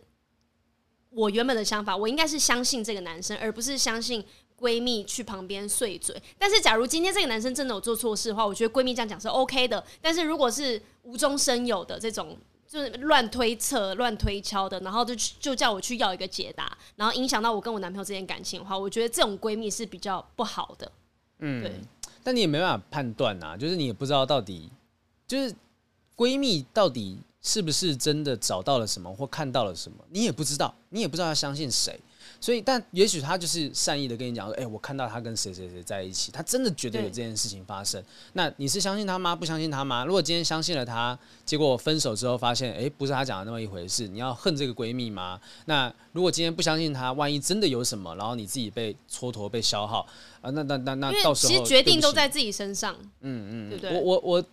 [1.09, 4.24] 我原本的想法，我应该是相信这个男生，而不是相信
[4.59, 6.22] 闺蜜去旁边碎嘴。
[6.38, 9.84] 但是假如今天这个男生真的有做错事的话，我觉得闺蜜这样讲是 OK 的。
[9.99, 20.91] 但是如果是无中生有的这种，就是乱推测、乱推敲的，然后就就叫我去要一个解答，然后影响到我跟我男朋友之间感情的话，我觉得这种闺蜜是比较不好的。
[21.39, 21.82] 嗯，对。
[22.24, 24.69] 但你也没办法判断啊，就是你也不知道到底，
[25.28, 25.53] 就是
[26.15, 31.99] 闺蜜到底是不是真的找到了什么或看到了什么，你也不知道，你也不知道要相信谁。
[32.42, 38.04] 所以，但也许他就是善意的跟你讲说，哎、欸，我看到他跟谁谁谁在一起，他真的觉得有这件事情发生。
[38.34, 39.36] 那你是相信他吗？
[39.36, 40.04] 不相信他吗？
[40.04, 45.39] 如果今天相信了他，结果分手之后发现，哎、欸，不是他讲的那么一回事，你要恨这个闺蜜吗？
[45.66, 50.08] 那如果今天不相信他，万一真的有什么，然后你自己被蹉跎、被消耗
[50.42, 52.96] 啊，那那那那到时候其实决定都在自己身上。
[53.22, 53.94] 嗯嗯，对不对？
[53.94, 54.46] 我我我。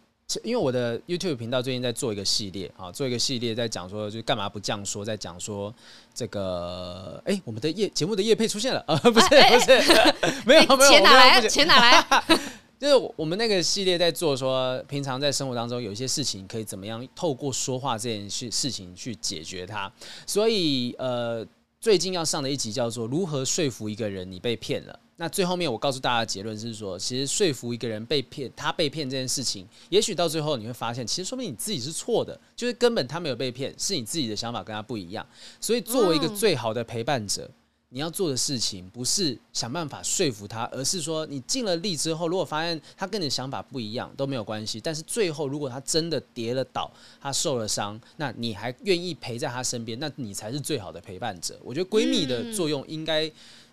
[0.45, 5.75] 因为我的 YouTube 频道最近在做一个系列啊，做一个系列在讲说，就干嘛不这样说，在讲说
[6.13, 11.49] 这个，哎，我们的业节目的业配出现了 啊，不是不是， 没有没有，钱哪来？
[11.49, 12.25] 钱哪来？
[12.79, 19.91] 就是我们那个系列在做说，平常在生活当中有一些事情可以怎么样透过说话这件事事情去解决它，
[20.27, 21.43] 所以呃，
[21.81, 25.01] 最近要上的一集叫做如何说服一个人你被骗了。
[25.21, 35.27] 那最后面，我告诉大家的结论是说，其实说服一个人被骗，他被骗这件事情，也许到最后你会发现，其实说明你自己是错的，就是根本他没有被骗，是你自己的想法跟他不一样。
[35.61, 37.51] 所以，作为一个最好的陪伴者，
[37.89, 44.81] 你要做的事情不是想办法说服他，而是说你尽了力之后，如果发现他跟你的想法不一样都没有关系。
[44.81, 46.89] 但是最后，如果他真的跌了倒，
[47.21, 51.59] 他受了伤，那你还愿意陪在他身边，那你才是最好的陪伴者。
[51.65, 53.29] 我觉得闺蜜的作用应该。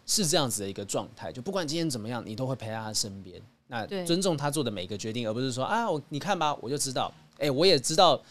[0.05, 8.21] 是这样子的一个状态，就不管今天怎么样，你都会陪在他身边，那尊重他做的每个决定，而不是说啊，我你看吧，我就知道，哎、欸，我也知道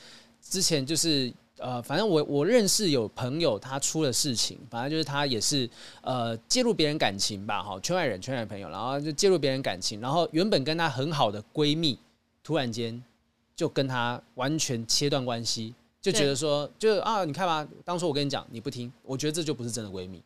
[0.40, 5.68] 之前就是呃，反正我我认识有朋友他出了事情，反正就是他也是
[6.02, 11.98] 呃介入别人感情吧，哈，圈外人圈外朋友，然后就介入别人感情，然后原本跟他很好的闺蜜，
[12.42, 13.02] 突然间
[13.56, 20.22] 就跟他完全切断关系，就觉得说就啊，你看吧，当初我跟你讲你不听，我觉得这就不是真的闺蜜。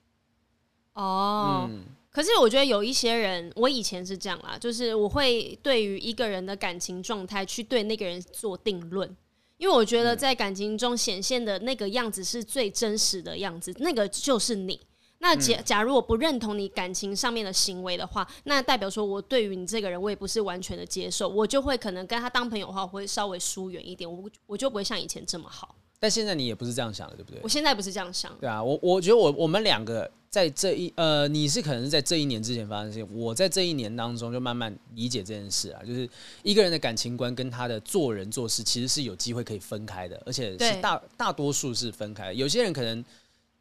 [1.03, 1.85] 哦，嗯。
[2.11, 9.09] 可是我觉得有一些人，我以前是这样啦，就是我会对于一个人的感情状态去对那个人做定论，
[9.57, 14.81] 因为我觉得在感情中显现的那个样子是最真实的样子，那个就是你。
[15.21, 25.75] 那假假如我不认同你感情上面的行为的话，那代表说我对于你这个人我也不是完全的接受，我就会可能跟他当朋友的话，我会稍微疏远一点，我我就不会像以前这么好。
[26.01, 27.41] 但现在你也不是这样想的，对不对？
[27.43, 28.33] 我现在不是这样想。
[28.41, 36.09] 对啊，我我觉得我我们两个在这一呃，你是可能是在这一年之前发生的事情，我在这一年当中就慢慢理解这件事啊，就是
[36.43, 42.35] 一个人的感情观跟他的做人做事其实是有机会可以分开的，而且是大大多数是分开的。
[42.35, 43.05] 有些人可能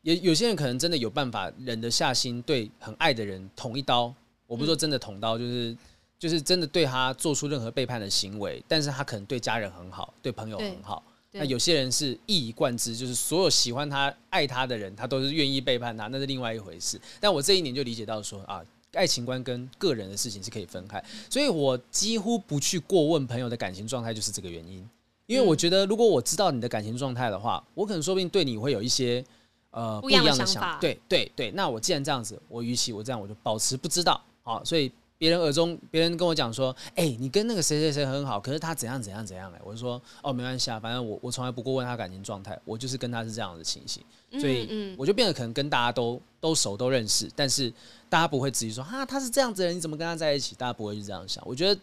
[0.03, 4.13] 也有些人可能真的有办法忍得下心对很爱的人捅一刀，
[4.45, 5.75] 我不是说真的捅刀，就是
[6.19, 11.01] 就是真的对他做出任何背叛的行为，但是他可能对家人很好，对朋友很好。
[11.37, 16.99] 那有些人是一以贯之，就是所有喜欢他、爱他的人，他都是愿意背叛他，那是另外一回事。
[17.19, 18.61] 但我这一年就理解到说啊，
[18.93, 24.87] 爱情观跟个人的事情是可以分开，所以我几乎不去过问朋友的感情状态，就是这个原因。
[25.25, 29.23] 因为我觉得，如果我知道你的感情状态的话，我可能说不定对你会有一些
[29.71, 30.77] 呃不一样的想法。
[30.79, 34.21] 对对对，那我既然这样子，我与其我这样，我就保持不知道。
[34.43, 34.91] 好，所以。
[35.17, 44.03] 别人耳中，别人跟我讲说：“哎、欸，你跟那个谁谁谁很好，可是他怎样怎样怎样。”哎，我就说：“哦，没关系啊，反正我我从来不过问他感情状态，我就是跟他是这样的情形，
[44.39, 47.73] 所以我就变得可能跟大家都都熟都认识，但是
[48.09, 50.53] 大家不会质疑说哈他是这样子的人，你怎么跟他在一起？
[50.55, 51.43] 大家不会是这样想。
[51.47, 51.81] 我觉得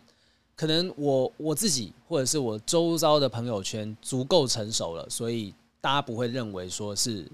[0.55, 7.27] 可能我我自己或者是我周遭的朋友圈足够成熟了，所以大家不会认为说是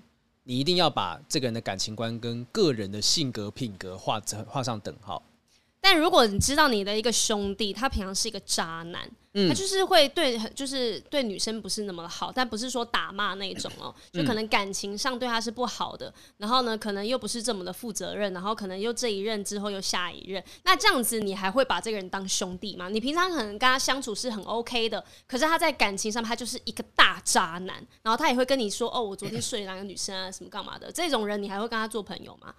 [0.44, 5.22] 你一定要把这个人的感情观跟个人的性格品格画画上等号。”
[5.80, 22.90] 但如果你知道你的一个兄弟，他平常是一个渣男，嗯、他就是会对，就是对女生不是那么好，但不是说打骂那种哦，就可能感情上对他是不好的，然后呢，可能又不是这么的负责任，然后可能又这一任之后又下一任，那这样子你还会把这个人当兄弟吗？
[22.90, 32.54] 你平常可能跟他相处是很 OK 的，可是他在感情上他就是一个大渣男，然后他也会跟你说哦，我昨天睡哪个女生啊，什么干嘛的，这种人你还会跟他做朋友吗？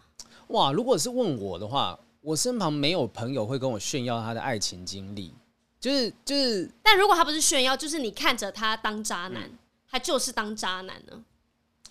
[0.47, 1.99] 哇，如果是问我的话。
[2.21, 5.33] 我身旁没有朋友会跟我炫耀他的爱情经历，
[5.79, 6.69] 就是就是。
[6.83, 9.57] 但如果他不是炫耀，就是你看着他当渣男，嗯、
[9.89, 11.19] 他就是当渣男呢？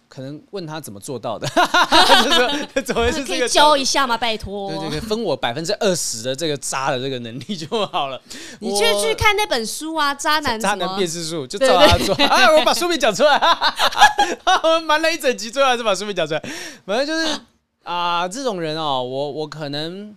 [0.09, 1.47] 可能问他怎么做到的，
[2.25, 2.33] 就
[2.75, 4.17] 是怎么是可以教一下吗？
[4.17, 8.21] 拜托，对对对，分我百分之二十的这个渣的这个能力就好了。
[8.59, 12.13] 你去去看那本书啊，《渣男渣男辨识术》，就照他做。
[12.27, 13.39] 哎，我把书名讲出来，
[14.65, 16.43] 我们瞒了一整集，最后还是把书名讲出来。
[16.85, 17.41] 反正就是
[17.83, 20.17] 啊、呃，这种人哦，我我可能。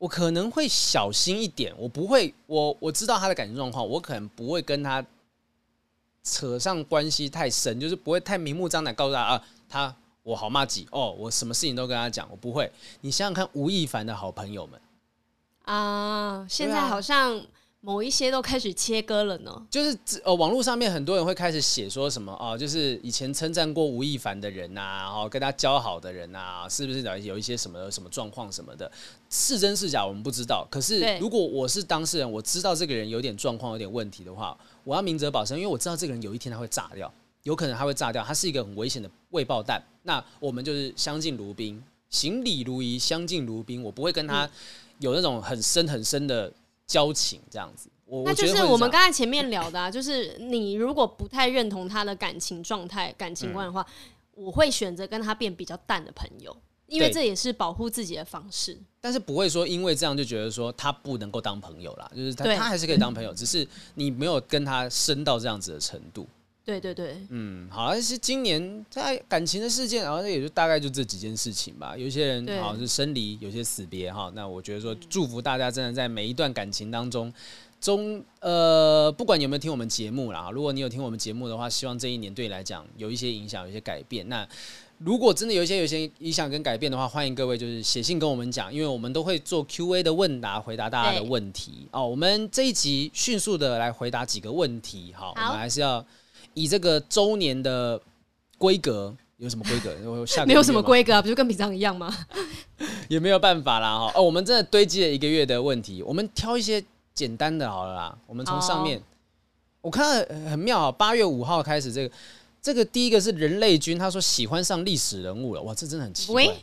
[0.00, 5.04] 我可能会小心一点，我不会，我我知道他的感情状况，我可能不会跟他
[6.22, 12.70] 扯上关系太深，就是不会太明目张胆告诉他啊，他我好麻吉哦，我什么事情都跟他讲，我不会。
[13.00, 14.80] 你想想看，吴亦凡的好朋友们
[15.64, 17.44] 啊，现在好像。
[17.80, 28.90] 某一些都开始切割了呢，就是呃，网络上面很多人会开始写说什么哦，就是以前称赞过吴亦凡的人呐、啊，然后跟他交好的人呐、啊，是不是有一些什么什么状况什么的，
[29.30, 30.66] 是真是假我们不知道。
[30.68, 37.10] 可是如果我是当事人，我知道这个人有点状况、有点问题的话，我要明哲保身，因为我知道这个人有一天他会炸掉，
[37.44, 39.80] 有可能他会炸掉，他是一个很危险的未爆弹。
[40.02, 44.50] 那我们就是相敬如宾，行礼如仪，相敬如宾，我不会跟他
[44.98, 46.52] 有那种很深很深的。
[46.88, 53.86] 交情这样子，我那就是我们刚才前面聊的啊， 就是你如果不太认同他的感情状态、感情观的话，
[54.36, 58.76] 嗯、我会选择跟他变比较淡的朋友，因为这也是保护自己的方式。
[59.00, 66.26] 但是不会说因为这样就觉得说他不能够当朋友啦，就是他他还是可以当朋友，只是你没有跟他深到这样子的程度。
[66.68, 71.96] 对对对，嗯，好像是今年在感情的事件，然后也就大概就这几件事情吧。
[71.96, 74.30] 有些人好像是生离，有些死别哈。
[74.34, 77.32] 那我觉得说，祝福大家真的在每一段感情当中，
[77.80, 84.28] 中呃，不管有没有听我们节目啦，如果你有听我们节目的话，希望这一年对你来讲有一些影响，有一些改变。
[84.28, 84.46] 那
[84.98, 91.88] 如果真的有一些有一些影响跟改变的话，欢迎各位就是写信跟我们讲，因为我们都会做 Q&A 的问答，回答大家的问题。
[91.92, 96.04] 哦，我们这一集迅速的来回答几个问题，好，好我们还是要。
[96.54, 98.00] 以这个周年的
[98.56, 99.94] 规格，有什么规格？
[100.26, 102.12] 下没有什么规格啊，不就跟平常一样吗？
[103.08, 104.12] 也没有办法啦哈。
[104.14, 106.82] 哦，我们真的堆积了一个月的问题，我们挑一些
[107.14, 108.18] 简单的好了啦。
[108.26, 109.02] 我们从上面，
[109.80, 112.14] 我看到很妙啊，八月五号开始这个。
[112.60, 116.44] 这个第一个是人类君，他说喜欢上历史人物了，哇，这真的很奇怪。
[116.44, 116.56] 喂，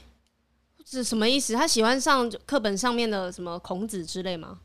[0.83, 1.53] 这什么意思？
[1.53, 4.59] 他喜欢上课本上面的什么孔子之类吗？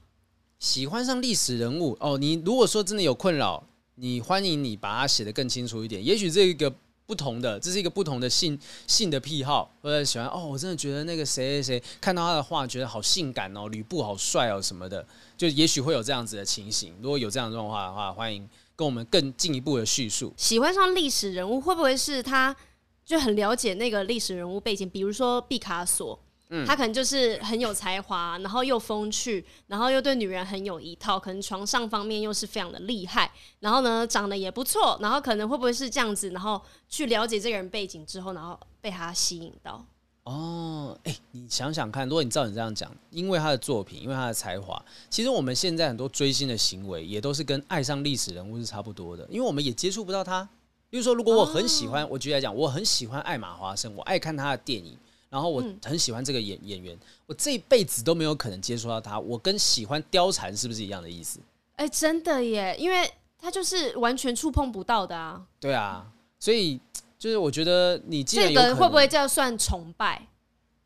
[0.59, 3.63] 喜欢上历史人物哦，你如果说真的有困扰，
[4.01, 6.05] 你欢迎你把它写得更清楚一点。
[6.05, 6.73] 也许这个
[7.07, 16.95] 不同的，这是一个不同的性性的癖好，或者喜欢哦，我真的觉得那个谁谁谁看到他的画觉得好性感哦，吕布好帅哦什么的，就也许会有这样子的情形。
[17.03, 18.49] 如果有这样的状况的话，欢迎。
[18.77, 22.57] 跟我们更进一步的叙述，喜欢上历史人物会不会是他
[23.05, 24.89] 就很了解那个历史人物背景？
[24.89, 26.19] 比如说毕卡索，
[26.51, 33.31] 嗯，他可能就是很有才华，然后又风趣，然后又对女人很有一套，可能床上方面又是非常的厉害，
[33.61, 36.31] 然后呢长得也不错，然后可能会不会是这样子？
[36.31, 39.85] 然后去了解这个人背景之后，然后被他吸引到。
[40.25, 50.47] 哦，哎、欸，你想想看，如果你照你这样讲，因为他的作品，因为他的才华，其实我们现在很多追星的行为也都是跟爱上历史人物是差不多的，因为我们也接触不到他。
[50.91, 54.97] 比如说，如果我很喜欢，哦、我举例来讲，我很喜欢艾玛华生，我爱看他的电影，
[55.31, 59.19] 然后我很喜欢这个演演员，我这一辈子都没有可能接触到他。
[59.19, 61.41] 我跟喜欢貂蝉是不是一样的意思？
[61.77, 65.43] 哎、欸，真的耶，因为他就是完全触碰不到的啊。
[65.59, 66.07] 对啊，
[66.39, 66.79] 所以。
[67.21, 70.27] 就是我觉得你这个会不会叫算崇拜？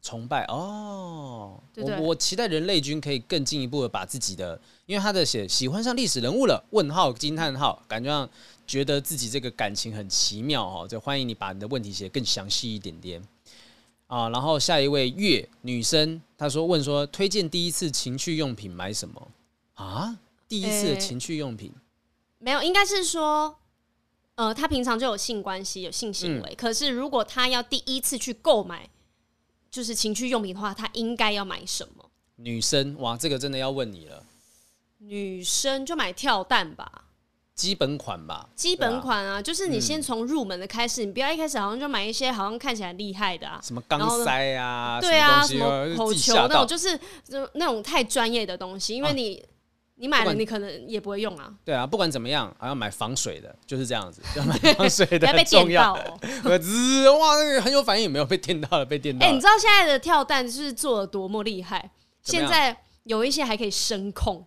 [0.03, 8.29] 崇拜哦，对对，我我期待人类君可以更进一步的把自己的，因为他的写喜欢上历史人物了，问号惊叹号，感觉上
[8.67, 13.23] 觉得自己这个感情很奇妙哦，就欢迎你把你的问题写更详细一点点
[14.07, 14.29] 啊。
[14.29, 19.29] 然后下一位月女生，她说问说推荐第一次情趣用品买什么
[19.75, 20.19] 啊？
[20.49, 21.81] 第一次的情趣用品、欸、
[22.39, 23.57] 没有，应该是说。
[24.37, 26.51] 呃，她平常就有性关系，有性行为。
[26.51, 28.91] 嗯、可是如果她要第一次去购买，
[29.71, 32.11] 就是情趣用品的话，她应该要买什么？
[32.35, 34.27] 女生哇，这个真的要问你了。
[34.99, 37.04] 女生就买跳蛋吧，
[37.55, 38.49] 基本款吧。
[38.55, 46.99] 基本款啊，啊就是你先从入门的开始，嗯、你不要一开始好像就买一些好像看起来厉害的啊，什么钢塞啊，对啊，什么，口球那种，就是
[47.29, 49.37] 就那种太专业的东西，因为你。
[49.37, 49.49] 啊
[49.97, 51.55] 你买了，你可能也不会用啊。
[51.65, 55.21] 对啊，不管怎么样，还要买防水的，就是这样子， 要买防水的要。
[55.21, 56.59] 不要被电到哦。
[56.59, 59.25] 滋，哇，那个很有反应，没有被电到了，被电到。
[59.25, 61.93] 哎、欸，你知道现在的跳蛋是做的多么厉害？
[62.25, 64.45] 现在有一些还可以声控。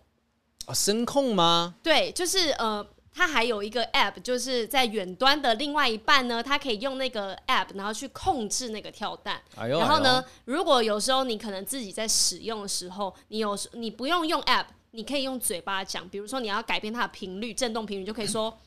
[0.66, 1.76] 啊，声控吗？
[1.82, 2.86] 对，就是呃，
[3.18, 9.42] 它还有一个 app，就是在远端的另外一半呢，它可以用那个 app，然后去控制那个跳蛋。
[9.56, 9.68] 哎。
[9.68, 14.66] 然后呢，如果有时候你可能自己在使用的时候，你有你不用用 app。
[14.92, 18.58] 你可以用嘴巴讲，比如说你要改变它的频率、震动频率，就可以说，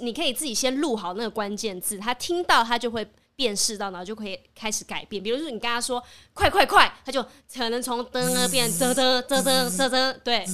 [0.00, 5.22] 你可以自己先录好那个关键字，它听到它就会辨识到，然后就可以开始改变。
[5.22, 6.02] 比如说你跟他说
[6.34, 7.22] “快快快”，他就
[7.54, 10.44] 可能从噔变噔噔噔噔噔噔，对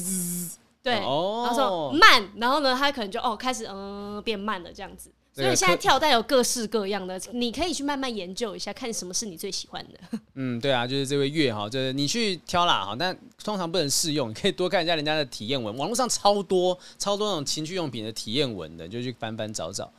[0.87, 5.11] 对，然后说慢，然后呢，他可能就哦开始嗯变慢了这样子。
[5.35, 10.19] 所以现在跳蛋有各式各样的，你可以去慢慢研究一下，看什么是你最喜欢的。
[10.35, 13.15] 嗯，对啊，就是这位月哈，就是你去挑啦哈，但
[13.45, 19.93] 通常不能试用，你可以多看一下人家的体验文，网络上超多超多那种情趣用品的体验文的，就去翻翻找找。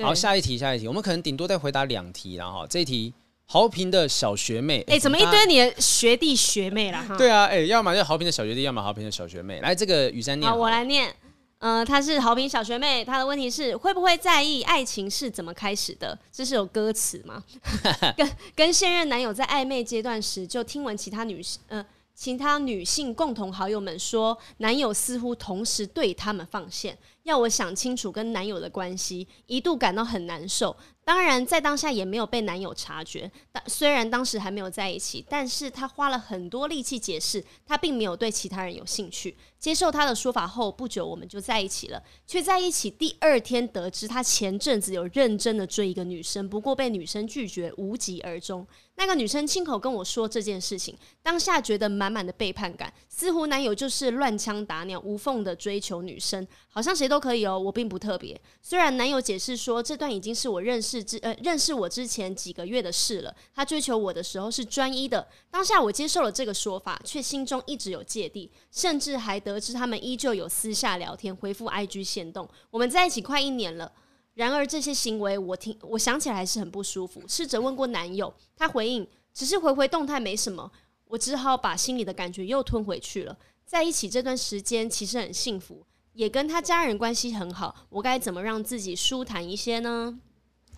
[0.00, 3.14] 好，下一题，下一题，我们可能顶多再回答两题然后这一题，
[3.46, 7.04] 豪平的小学妹，哎、欸，怎么一堆你的学弟学妹啦？
[7.06, 9.60] 哈，对啊，哎、欸，要么就豪平的小学弟，要么豪平的小学妹。
[9.60, 11.14] 来，这个雨山念好，我来念。
[11.58, 16.18] 嗯、呃，她是豪平小学妹，她的问题是会不会在意爱情是怎么开始的？
[16.32, 17.44] 这是有歌词吗？
[18.16, 21.84] 跟跟现任男友在暧昧阶段时，就听闻其他女性，呃，
[22.14, 30.76] 其他女性共同好友们说，男友似乎同时对他们放线，要我想清楚跟男友的关系，一度感到很难受。
[31.04, 33.28] 当然，在当下也没有被男友察觉。
[33.50, 39.36] 但虽然当时还没有在一起，但是她花了很多力气解释，她并没有对其他人有兴趣。
[39.58, 42.02] 接受他的说法后，不久我们就在一起了。
[42.26, 48.66] 却在一起第二天得知，他前阵子有认真的追一个女生，不过被女生拒绝，无疾而终。
[48.96, 57.58] 那个女生亲口跟我说这件事情，当下觉得满满的背叛感，似乎男友就是乱枪打鸟，无缝的追求女生，好像谁都可以哦。
[57.58, 58.40] 我并不特别。
[58.62, 61.04] 虽然男友解释说，这段已经是我认识。
[61.04, 63.36] 之呃，认识我之前几个月的事了。
[63.54, 72.48] 他追求我的时候是专一的，当下我接受了这个说法，却心中一直有芥蒂，甚至还得知他们依旧有私下聊天、回复 IG 限动。
[72.70, 73.92] 我们在一起快一年了，
[74.32, 77.22] 然而这些行为我听我想起来是很不舒服。
[77.28, 80.72] 试着问过男友，他回应只是回回动态，没什么。
[81.04, 83.36] 我只好把心里的感觉又吞回去了。
[83.66, 85.84] 在一起这段时间其实很幸福，
[86.14, 87.86] 也跟他家人关系很好。
[87.90, 90.18] 我该怎么让自己舒坦一些呢？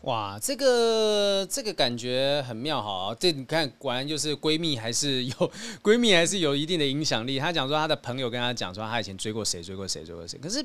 [0.03, 3.17] 哇，这个这个感觉很妙哈！
[3.19, 7.39] 这你看，果然就是闺蜜还是有 闺蜜还是有一定的影响力。
[7.39, 10.63] 她讲说她的朋友跟她讲说她以前追过谁追过谁追过谁，可是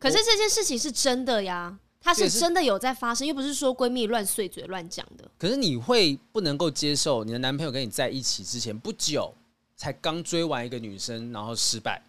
[0.00, 5.30] 可是这件事情是真的呀，它是真的有在发生，又不是说闺蜜乱碎嘴乱讲的。
[5.38, 9.32] 可是你会不能够接受你的男朋友跟你在一起之前不久
[9.76, 12.02] 才刚追完一个女生，然后失败，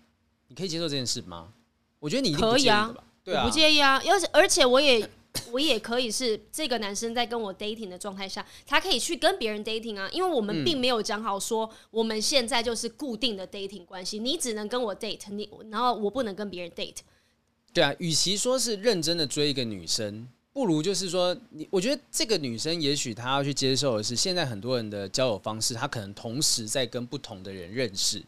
[0.47, 1.49] 你可以接受这件事吗？
[1.99, 2.93] 我觉得你可以啊，
[3.23, 5.09] 对啊，我不介意啊，而且而且我也。
[5.51, 16.97] 我也可以是这个男生在跟我 dating 的状态下，他可以去跟别人 dating 啊，因为我们并没有讲好说我们现在就是固定的 dating 关系，你只能跟我 date，你然后我不能跟别人 date。
[17.71, 28.23] 对啊，与其说是认真的追一个女生，不如就是说你，我觉得这个女生也许她要去接受的是，现在很多人的交友方式，她可能同时在跟不同的人认识。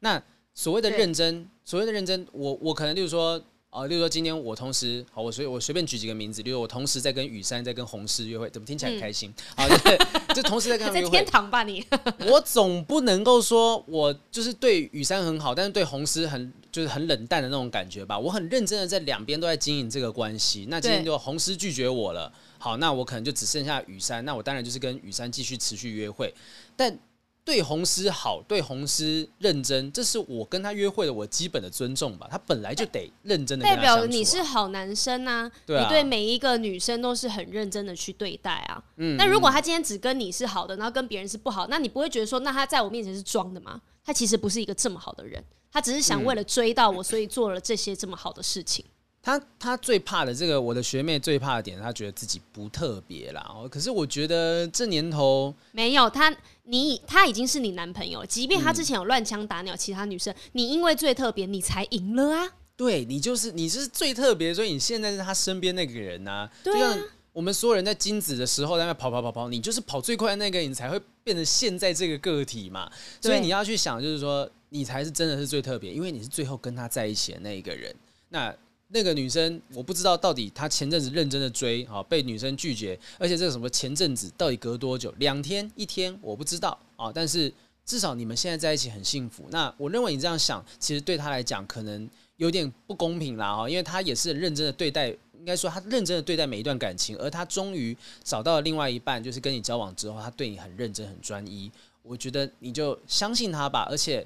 [0.00, 0.20] 那
[0.56, 3.40] 所谓的认真，所谓的认真，我我可能就是说。
[3.68, 9.30] 啊，例如说今天我同时，好，我随我随便举几个名字，例如我同时在跟雨山在跟红师约会，怎么听起来很开心？
[9.54, 11.12] 啊、嗯，对，就同时在跟他们约会。
[11.12, 11.84] 在天堂吧你？
[12.26, 18.18] 我总不能够说我就是对雨山很好，但是对红师很就是很冷淡的那种感觉吧？
[18.18, 20.64] 我很认真的在两边都在经营这个关系。
[20.70, 26.32] 那今天就红师拒绝我了，好，那我可能就只剩下雨山，那我当然就是跟雨山继续持续约会，
[26.74, 26.98] 但。
[27.46, 32.26] 对红丝好，对红丝认真，这是我跟他约会的我基本的尊重吧。
[32.28, 38.82] 他本来就得认真的、啊，代表你是好男生啊，对啊，你对每一个女生都是很认真的去对待啊。
[38.96, 43.80] 嗯，那如果他今天只跟你是好的，然后跟别人是不好，那你不会觉得说，那他在我面前是装的吗？
[44.04, 45.40] 他其实不是一个这么好的人，
[45.70, 48.84] 他只是想为了追到我，所以做了这些这么好的事情。
[49.22, 53.44] 他他最怕的这个，我的学妹最怕的点，他觉得自己不特别啦。
[53.68, 56.32] 可是我觉得这年头没有他，
[56.66, 58.26] 你他已经是你男朋友了。
[58.26, 62.48] 即便他之前有乱枪打鸟其他女生，嗯、你因为最特别，你才赢了啊。
[62.76, 66.52] 对，你就是你就是最特别，所以你现在是他身边那个人呐、啊。
[66.62, 72.90] 对啊，就像我们所有人在精子的时候在那跑跑跑跑，你就是跑最快的那个，你才会变成现在这个个体嘛。
[73.20, 77.94] 所以你要去想，就是说你才是真的是最特别，因为你是最后跟他在一起的那一个人。
[78.28, 78.54] 那。
[78.88, 85.12] 那个女生，我不知道到底她前阵子认真的追，好被女生拒绝，而且这个什么前阵子到底隔多久？
[85.18, 87.10] 两天一天我不知道啊。
[87.12, 87.52] 但是
[87.84, 89.44] 至少你们现在在一起很幸福。
[89.50, 101.68] 那我认为你这样想，其实对她来讲可能有点不公平啦啊，因为她也是认真的对待，应该说她认真的对待每一段感情，而她终于找到了另外一半，就是跟你交往之后，她对你很认真很专一。
[102.04, 104.24] 我觉得你就相信她吧，而且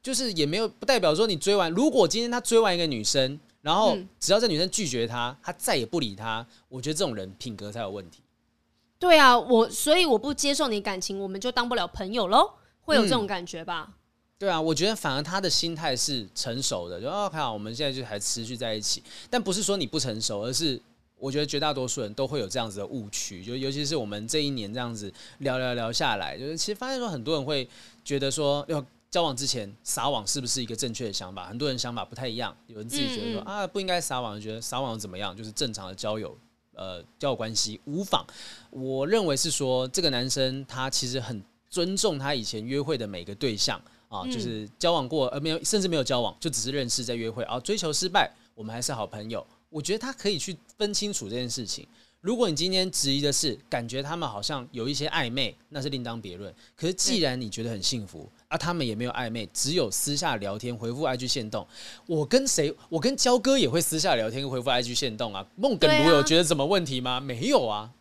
[0.00, 3.40] 就是也没有不代表说你追完，如果今天他追完一个女生。
[3.66, 6.46] 然后，只要这女生拒绝他，他再也不理他。
[6.68, 8.22] 我觉得这种人品格才有问题。
[8.96, 12.48] 对啊，我所以我不接受你感情，我们就当不了朋友喽。
[12.82, 13.88] 会有这种感觉吧？
[13.88, 13.94] 嗯、
[14.38, 19.02] 对啊，我觉得反而他的心态是成熟的，就哦，还好我们现在就还持续在一起。
[19.28, 20.80] 但不是说你不成熟，而是
[21.18, 23.44] 我觉得绝大多数人都会有这样子的误区。
[23.44, 27.68] 就尤其是我们这一年这样子聊聊聊下来，就是其实发现说很多人会
[28.04, 28.86] 觉得说要。
[29.10, 31.46] 交往之前撒网是不是一个正确的想法？
[31.46, 32.54] 很多人想法不太一样。
[32.66, 35.34] 有人自己觉得说、嗯嗯、啊，不应该撒网，觉得撒网怎么样？
[35.34, 36.36] 就是正常的交友，
[36.74, 38.26] 呃，交友关系无妨。
[38.70, 49.46] 我认为是说，这个男生他其实很尊重他以前约会的每个对象啊，就是交往过呃没有，甚至没有交往，就只是认识在约会啊，追求失败，我们还是好朋友。
[49.68, 51.86] 我觉得他可以去分清楚这件事情。
[52.20, 56.52] 如果你今天质疑的是感觉他们好像有一些暧昧，那是另当别论。
[56.74, 61.66] 可是既然你觉得很幸福，啊，他们也没有暧昧，只有私下聊天回复 IG 限动。
[62.06, 62.74] 我跟谁？
[62.88, 65.46] 我跟焦哥也会私下聊天回复 IG 限动啊。
[65.54, 67.20] 孟耿如有觉得什么问题吗？
[67.20, 67.92] 没有啊。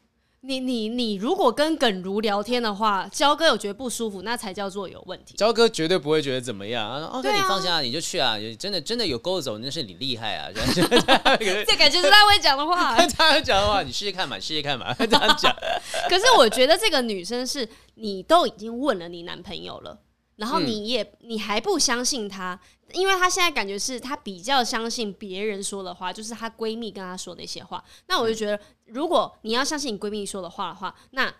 [0.47, 5.33] 你你你如果跟耿如聊天的话，焦哥有觉得不舒服，那才叫做有问题。
[5.35, 7.05] 焦哥绝对不会觉得怎么样啊。
[7.13, 8.37] OK，你放心啊，你就去啊。
[8.59, 10.49] 真的真的有勾走，那是你厉害啊。
[10.53, 12.95] 这感觉是他会讲的话。
[13.17, 15.51] 他会讲的话，你试试看嘛，试试看嘛，这样讲。
[16.07, 19.99] 可是我觉得这个女生是你都已经问了你男朋友了。
[20.35, 22.59] 然后你也、嗯、你还不相信她，
[22.93, 27.83] 因为她现在感觉是她比较相信别人说的话，就是她闺蜜跟她说那些话。
[28.07, 31.33] 那我就觉得，如果你要相信你闺蜜说的话的话，那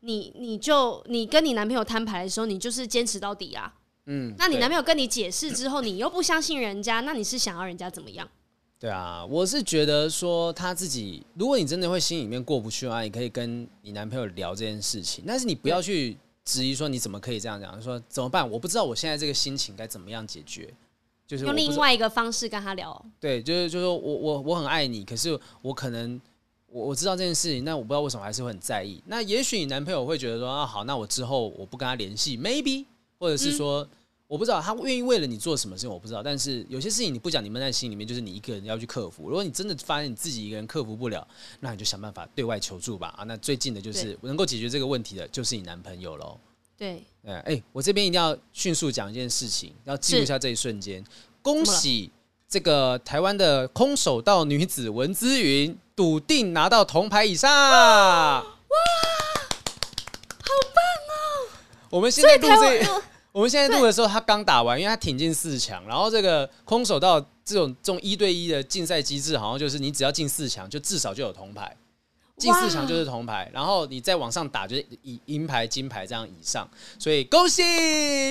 [0.00, 3.74] 你你就你跟你男朋友摊牌的时候，你就是坚持到底啊。
[4.06, 8.28] 嗯，那你男朋友跟你解释之后，你又不相信人家，那你是想要人家怎么样？
[8.78, 16.16] 对啊，我是觉得说他自己，如果你真的会心里面过不去的话，你可以跟你男朋友聊这件事情，但是你不要去。
[16.44, 17.82] 质疑说，你怎么可以这样讲？
[17.82, 18.48] 说怎么办？
[18.48, 20.72] 我不知道我现在这个心情该怎么样解决，
[21.26, 23.04] 就是用另外一个方式跟他聊。
[23.20, 26.20] 对，就是就是说我我我很爱你，可是我可能
[26.68, 29.02] 我我知道这件事情，但我不知道为什么还是会很在意。
[29.06, 32.86] 那也许你男朋友会觉得说啊，好，那我之后我不跟他联系，maybe，
[33.18, 33.82] 或者是说。
[33.82, 33.88] 嗯
[34.28, 36.20] 我不知道他愿意为了你做什么事情，我不知道。
[36.20, 39.28] 但是有些事情你不讲，你闷在心里面，就是你一个人要去克服。
[39.28, 41.24] 如果你真的发现你自己一个人克服不了，
[41.60, 43.14] 那你就想办法对外求助吧。
[43.16, 46.36] 啊，那最近的就是能够解决这个问题的，就是你男朋友喽。
[46.78, 51.02] 对，哎、欸，我这边一定要迅速讲一件事情，要记录一下这一瞬间。
[51.40, 52.10] 恭喜
[52.46, 57.50] 这个台湾的空手道女子文姿云笃定拿到铜牌以上。
[57.50, 58.50] 哇，好
[60.74, 61.48] 棒哦！
[61.88, 65.82] 我们现在录这，我们现在录的时候，她刚打完，因为她挺进四强。
[65.86, 71.74] 然后这个空手道这种这种一对一的竞赛机制，好像就是你只要进四强，就至少就有铜牌。
[72.36, 76.68] 进四强就是铜牌，然后你再往上打就是以银牌、金牌这样以上，
[76.98, 77.62] 所以恭喜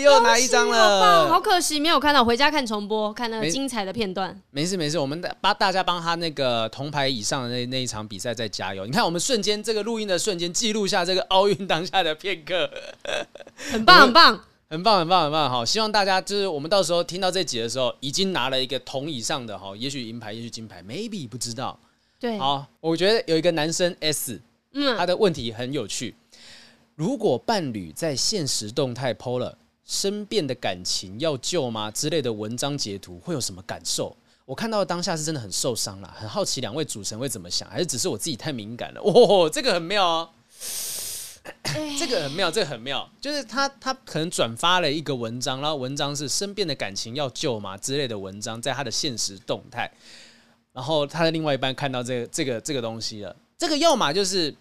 [0.04, 1.26] 又拿一张了。
[1.26, 4.40] 好，好可惜没有看到，回家看重播，看那个精彩的片段。
[4.52, 8.86] 没事没事，我们帮大家帮他那个铜牌以上的那那一场比赛再加油。
[8.86, 12.70] 你看我们瞬间这个录音的瞬间记录下这个奥运当下的片刻，
[13.72, 21.80] 很棒很棒很棒很棒很棒好，希望大家就是我们到时候听到这集的时候，已经拿了一个铜以上的哈，也许银牌，也许金牌，maybe 不知道。
[22.20, 26.16] 对，好，我觉得有一个男生 S，嗯，他的问题很有趣。
[26.96, 34.16] 如果伴侣在现实动态 PO 了生变的感情要救吗之类的文章截图，会有什么感受？
[34.46, 39.02] 我看到当下是真的很受伤了，很好奇两位主持人会怎么想，还是只是我自己太敏感了？
[39.02, 40.30] 哦，这个很妙哦，
[42.00, 49.92] 这个很妙，这个很妙，就是他他可能转发了一个文章，然后文章是身边的感情要救吗之类的文章，在他的现实动态。
[50.76, 54.54] 然后他的另外一半看到这个这个这个东西了，这个要么就是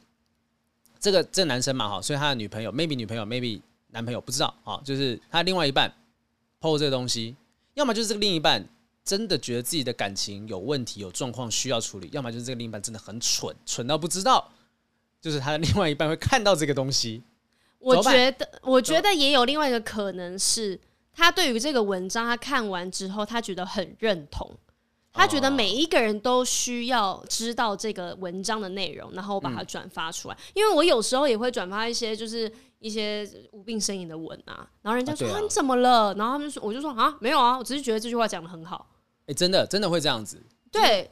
[1.00, 5.92] 这个这男生嘛哈，所以他的女朋友 maybe 女朋友 maybe 男朋友不知道啊，就是他另外一半
[6.60, 7.34] po 这个东西，
[7.74, 8.64] 要么就是这个另一半
[9.04, 14.48] 真的觉得自己的感情有问题有状况需要处理，要么就是这个另一半真的很蠢，蠢到不知道，
[15.20, 17.24] 就是他的另外一半会看到这个东西。
[17.80, 20.78] 我觉得我觉得也有另外一个可能是，
[21.12, 24.48] 他对于这个文章他看完之后，他觉得很认同。
[25.14, 30.36] 他觉得每一个人都需要知道这个文章的内容，然后我把它转发出来。
[30.52, 36.12] 因为我有时候也会转发一些就是一些无病呻吟的文啊，然后人家说啊，你怎么了？
[36.14, 38.86] 然后他们就说，我就说啊没有啊，我只是觉得这句话讲的很好。
[39.26, 40.42] 哎，真的真的会这样子。
[40.70, 41.08] 对。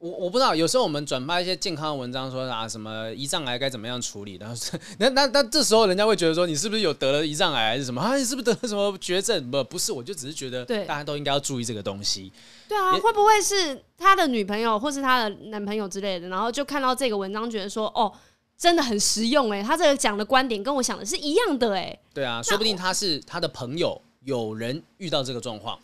[0.00, 4.56] 我我不知道，有时候我们转发一些健康的文章，说啊什么胰脏癌该怎么样处理，然后
[4.98, 8.16] 那那那这时候人家会觉得说，你是不是有得了胰脏癌还是什么啊？
[8.16, 9.50] 你是不是得了什么绝症？
[9.50, 12.32] 不不是，我就只是觉得大家都应该要注意这个东西。
[12.66, 18.10] 对啊，会不会是他的女朋友或是他的男朋友之类的，然后就看到这个文章，觉得说哦，
[18.56, 21.98] 真的很实用哎，他这个讲的观点跟我想的是一样的哎。
[22.14, 25.78] 对啊，说不定他是他的朋友，有人遇到这个状况。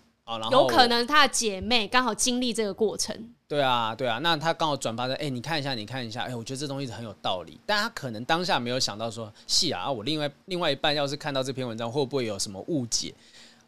[0.51, 3.14] 有可能他的姐妹刚好经历这个过程。
[3.48, 7.60] 对啊，对啊，那他刚好转发的，哎，你看一下，你看一下，哎，我觉得这东西很有道理。
[7.64, 13.14] 但他可能当下没有想到说，是啊，我另外另外一半要是看到这篇文章，会不会有什么误解？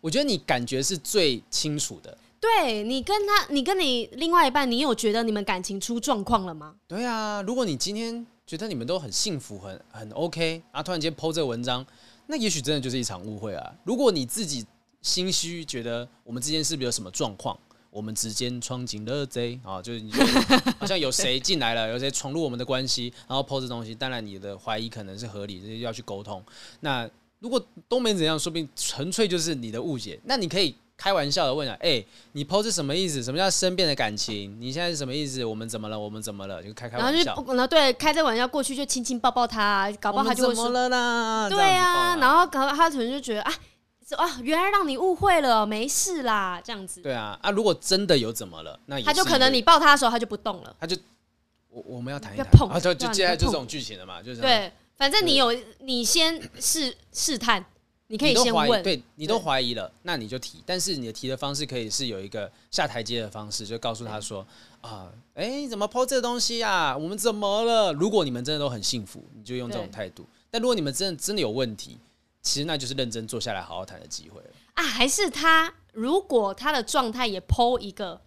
[0.00, 2.18] 我觉得你感觉是最清楚的。
[2.40, 6.74] 对，你跟他，你跟你另外一半，你有觉得你们感情出状况了吗？
[6.88, 11.86] 对啊，如果你今天觉得你们都很幸福，很很 OK，然后突然间 po 这个文章，
[12.26, 13.72] 那也许真的就是一场误会啊。
[13.84, 14.66] 如果你自己。
[15.00, 17.56] 心虚，觉得我们之间是不是有什么状况？
[17.98, 23.92] 我们之间闯进了贼啊，就是你觉得 好像有谁进来了，有谁闯入我们的关系，然后 po 这东西。
[23.92, 26.40] 当然，你的怀疑可能是合理的，要去沟通。
[26.78, 27.10] 那
[27.40, 30.20] 如果都没怎样，说不定纯粹就是你的误解。
[30.26, 33.20] 那你可以开玩笑的问啊，哎、欸，你 po 是什么意思？
[33.20, 34.56] 什么叫生变的感情？
[34.60, 35.44] 你现在是什么意思？
[35.44, 35.98] 我们怎么了？
[35.98, 36.62] 我们怎么了？
[36.62, 37.34] 就开开玩笑。
[37.34, 41.48] 然后就，对，开这玩笑过去就亲亲抱抱他，搞不好他就会说怎么了啦？
[41.48, 43.52] 对啊，然后搞他可能就觉得啊。
[44.16, 47.02] 啊，原来让你误会了，没事啦，这样子。
[47.02, 50.74] 对啊，啊，如果真的有怎么了，那他就可能你抱他的时候，他就不动了。
[50.80, 50.96] 他就，
[51.68, 57.62] 我我们要谈一谈，碰啊，就就接下来就这种剧情了嘛，就是对，反正你有你先试试探，
[58.06, 64.46] 你可以先问，对你都怀疑了，那你就提，但是你的提的方式可以是有一个下台阶的方式，就告诉他说
[64.80, 66.96] 啊，哎，你怎么 po 这个东西啊？
[66.96, 67.92] 我们怎么了？
[67.92, 71.98] 如果你们真的都很幸福，你就用这种态度；但如果你们真的真的有问题。
[72.48, 74.48] 其实那就是认真坐下来好好谈的机会了。
[74.74, 74.82] 啊！
[74.82, 78.20] 还是他如果他的状态也 po 一个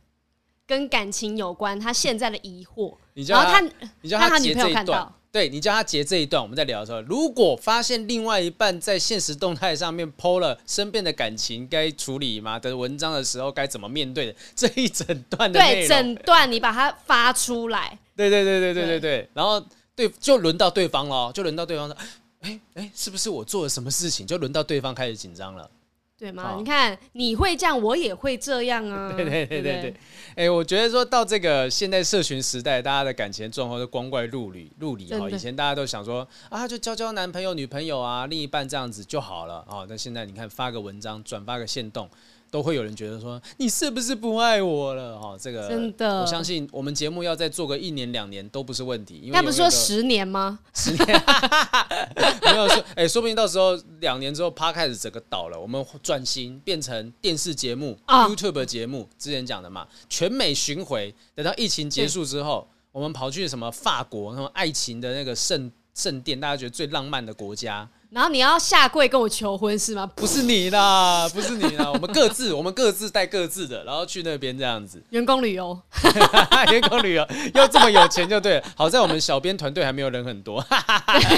[0.68, 3.72] 跟感情有关，他现在的疑惑，你叫他，他
[4.02, 12.60] 你叫他，他女朋友看到，对，你叫他截这一段，我们在聊的时候，如果发现另外一半在现实动态上面 po 了身边的感情该处理吗？
[12.60, 14.36] 的文章的时候，该怎么面对的？
[14.56, 19.66] 这一整段的对，整段你把它发出来，对对对对对对对，然后
[19.96, 21.98] 对，就轮到对方了，就轮到对方了。
[22.42, 25.70] 哎哎、是不是我做了什么事情，就轮到对方开始紧张了？
[26.18, 26.54] 对吗？
[26.54, 29.12] 哦、你看，你会这样，我也会这样啊！
[29.12, 29.90] 对对对对对。
[30.36, 35.28] 哎、欸，我觉得说到这个现代社群时代，大家的感情状况都光怪陆离，陆离哈。
[35.28, 39.84] 以前大家都想说啊，就交交男朋友、女朋友啊，另一半这样子就好了啊。
[39.90, 42.08] 但现在你看，发个文章，转发个线动，
[42.52, 45.16] 都会有人觉得说你是不是不爱我了？
[45.16, 49.16] 哦，这个真的，我相信我们节目要再做个一年两年都不是问题。
[49.24, 50.60] 因为那不是说十年吗？
[50.76, 51.24] 十年，
[52.46, 67.88] 没有说，哎、欸，说不定到时候两年之后，趴开始整个倒了，我们转型变成电视节目、啊、YouTube 节目，之前讲的嘛，全美巡回，等到疫情结束之后，我们跑去什么法国，什么爱情的那个圣圣殿，大家觉得最浪漫的国家。
[68.12, 70.06] 然后你要下跪跟我求婚是吗？
[70.16, 75.02] 不是你啦，不是你啦，我们各自， 我们各自带各自的，然后去那边这样子。
[75.12, 75.80] 员工旅游，
[76.70, 78.64] 员工旅游要这么有钱就对了。
[78.76, 80.60] 好在我们小编团队还没有人很多。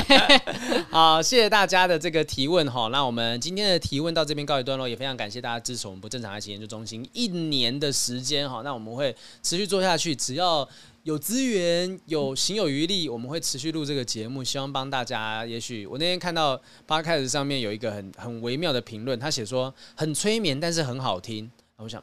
[0.89, 2.87] 好，谢谢大家的这个提问哈。
[2.91, 8.61] 那我们今天的提问到这边告一段落，也非常感谢大家支持我们不正常爱情研究中心一年的时间哈。
[8.63, 10.67] 那我们会持续做下去，只要。
[11.03, 15.45] 有资源，有行有余力，我们会持续录这个节目，希望帮大家。
[15.45, 21.51] 也许我那天看到 Podcast 上面有一个很很微妙的评论，他写说很催眠，但是很好听。
[21.75, 22.01] 我想，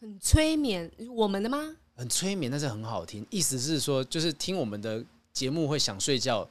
[0.00, 1.76] 很催眠，我们的吗？
[1.94, 3.26] 很催眠，但是很好听。
[3.28, 5.04] 意思是说，就是听我们的
[5.34, 6.48] 节目会想睡觉，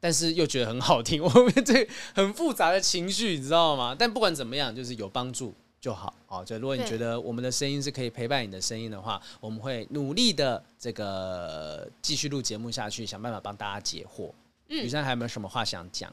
[0.00, 1.22] 但是又觉得很好听。
[1.22, 3.94] 我们这很复杂的情绪，你知道吗？
[3.96, 5.54] 但不管怎么样，就是有帮助。
[5.80, 14.32] 就好哦，就如果你觉得我们的声音是可以陪伴你的声音的话，我们会努力的这个继续录节目下去，想办法帮大家解惑。
[14.68, 16.12] 嗯，雨珊还有没有什么话想讲？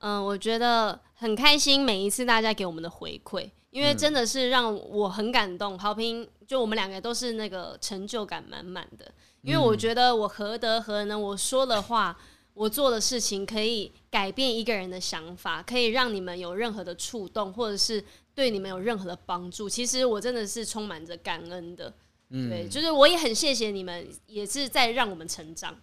[0.00, 5.78] 嗯，我觉得很开心，每一次大家给我们的回馈，因为真的是让我很感动。
[5.78, 12.14] 好评，就我们两个都是那个成就感满满的，因为我觉得我何德何能，我说的话，
[12.52, 18.04] 我做的事情可以改变一个人的想法，可以让你们有任何的触动，或者是。
[18.34, 21.94] 对你们有任何的帮助，其实我真的是充满着感恩的。
[22.30, 25.76] 嗯，对，就是我也很谢谢你们，也是在让我们成长。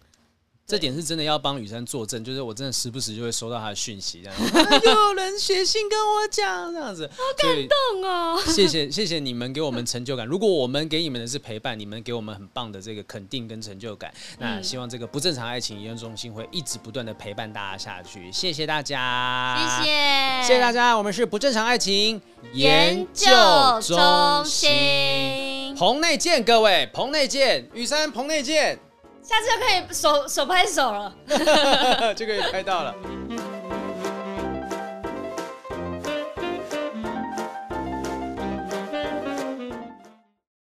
[0.64, 4.36] 这点是真的要帮雨珊作证，就是我真的时不时就会收到他的讯息，这样
[4.84, 8.40] 有人写信跟我讲这样子，好感动哦！
[8.46, 10.26] 谢谢谢谢你们给我们成就感。
[10.26, 18.32] 如果我们给你们的是陪伴，你们给我们很棒的这个肯定跟成就感，那希望这个不正常爱情研究中心会一直不断的陪伴大家下去。
[18.32, 22.18] 谢谢大家，谢谢谢谢大家，我们是不正常爱情
[22.54, 23.26] 研究
[23.82, 28.78] 中心，棚内见，各位棚内见，雨珊棚内见。
[29.22, 31.14] 下次就可以手手拍手了，
[32.14, 32.94] 就可以拍到了。